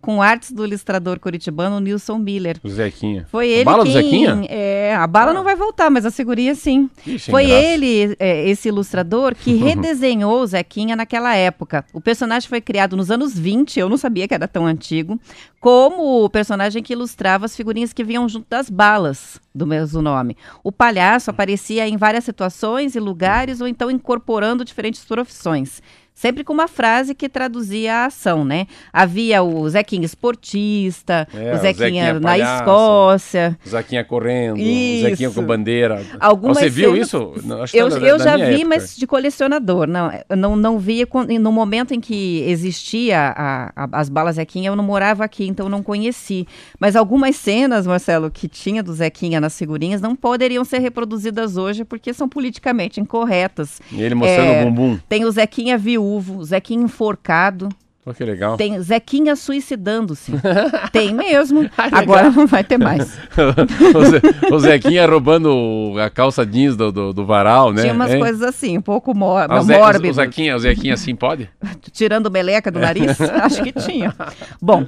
[0.00, 2.58] com artes do ilustrador curitibano Nilson Miller.
[2.62, 3.26] O Zequinha.
[3.30, 3.92] Foi ele a bala quem...
[3.92, 4.46] do Zequinha?
[4.48, 5.34] É, a bala ah.
[5.34, 6.88] não vai voltar, mas a figurinha sim.
[7.06, 11.84] Ixi, Foi ele, é, esse ilustrador, que redesenhou o Zequinha naquela época.
[11.92, 15.18] O personagem foi criado nos anos 20, eu não sabia que era tão antigo,
[15.60, 20.36] como o personagem que ilustrava as figurinhas que vinham junto das balas do mesmo nome.
[20.62, 25.82] O palhaço aparecia em várias situações e lugares ou então incorporando diferentes profissões
[26.16, 28.66] sempre com uma frase que traduzia a ação, né?
[28.90, 33.58] Havia o Zequinha esportista, é, o, Zequinha Zequinha na Escócia.
[33.64, 35.06] O Zequinha correndo, isso.
[35.06, 36.02] o Zequinha com bandeira.
[36.18, 37.34] Algumas Você viu isso?
[37.74, 38.68] eu, da, eu da já vi, época.
[38.68, 39.86] mas de colecionador.
[39.86, 41.06] Não, não, não via
[41.38, 45.68] no momento em que existia a, a, as balas Zequinha, eu não morava aqui, então
[45.68, 46.48] não conheci.
[46.80, 51.84] Mas algumas cenas, Marcelo, que tinha do Zequinha nas figurinhas não poderiam ser reproduzidas hoje
[51.84, 53.82] porque são politicamente incorretas.
[53.92, 54.98] E ele mostrando é, o bumbum.
[55.10, 57.68] Tem o Zequinha viu viúvo, Zequinha enforcado.
[58.08, 58.56] Oh, que legal.
[58.56, 60.32] Tem Zequinha suicidando-se.
[60.92, 61.68] Tem mesmo.
[61.76, 63.18] Agora não vai ter mais.
[64.52, 67.82] o, Zequinha roubando a calça jeans do, do, do varal, né?
[67.82, 68.20] Tinha umas hein?
[68.20, 70.08] coisas assim, um pouco mor ah, o Ze.
[70.08, 71.50] O Zequinha, o Zequinha assim pode?
[71.90, 73.20] Tirando meleca do nariz?
[73.20, 74.14] Acho que tinha.
[74.62, 74.86] Bom,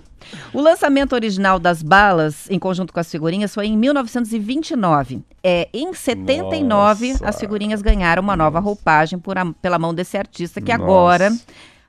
[0.52, 5.22] O lançamento original das balas, em conjunto com as figurinhas, foi em 1929.
[5.42, 7.28] É, em 79, Nossa.
[7.28, 10.84] as figurinhas ganharam uma nova roupagem por a- pela mão desse artista, que Nossa.
[10.84, 11.32] agora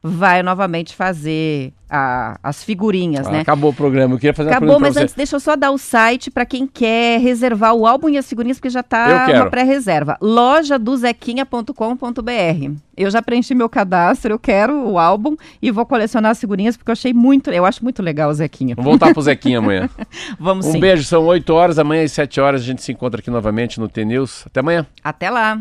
[0.02, 3.40] vai novamente fazer a- as figurinhas, Ah, né?
[3.42, 4.14] Acabou o programa.
[4.16, 6.46] Eu queria fazer uma Acabou, pergunta mas antes deixa eu só dar o site para
[6.46, 9.40] quem quer reservar o álbum e as figurinhas, porque já tá quero.
[9.42, 10.18] uma pré-reserva.
[10.22, 12.72] lojadozequinha.com.br.
[12.96, 16.92] Eu já preenchi meu cadastro, eu quero o álbum e vou colecionar as figurinhas porque
[16.92, 18.76] eu achei muito, eu acho muito legal o Zequinha.
[18.76, 19.90] Vamos voltar pro Zequinha amanhã.
[20.40, 20.80] Vamos Um sim.
[20.80, 23.88] beijo, são 8 horas, amanhã às 7 horas a gente se encontra aqui novamente no
[23.90, 24.44] T-News.
[24.46, 24.86] Até amanhã.
[25.04, 25.60] Até lá.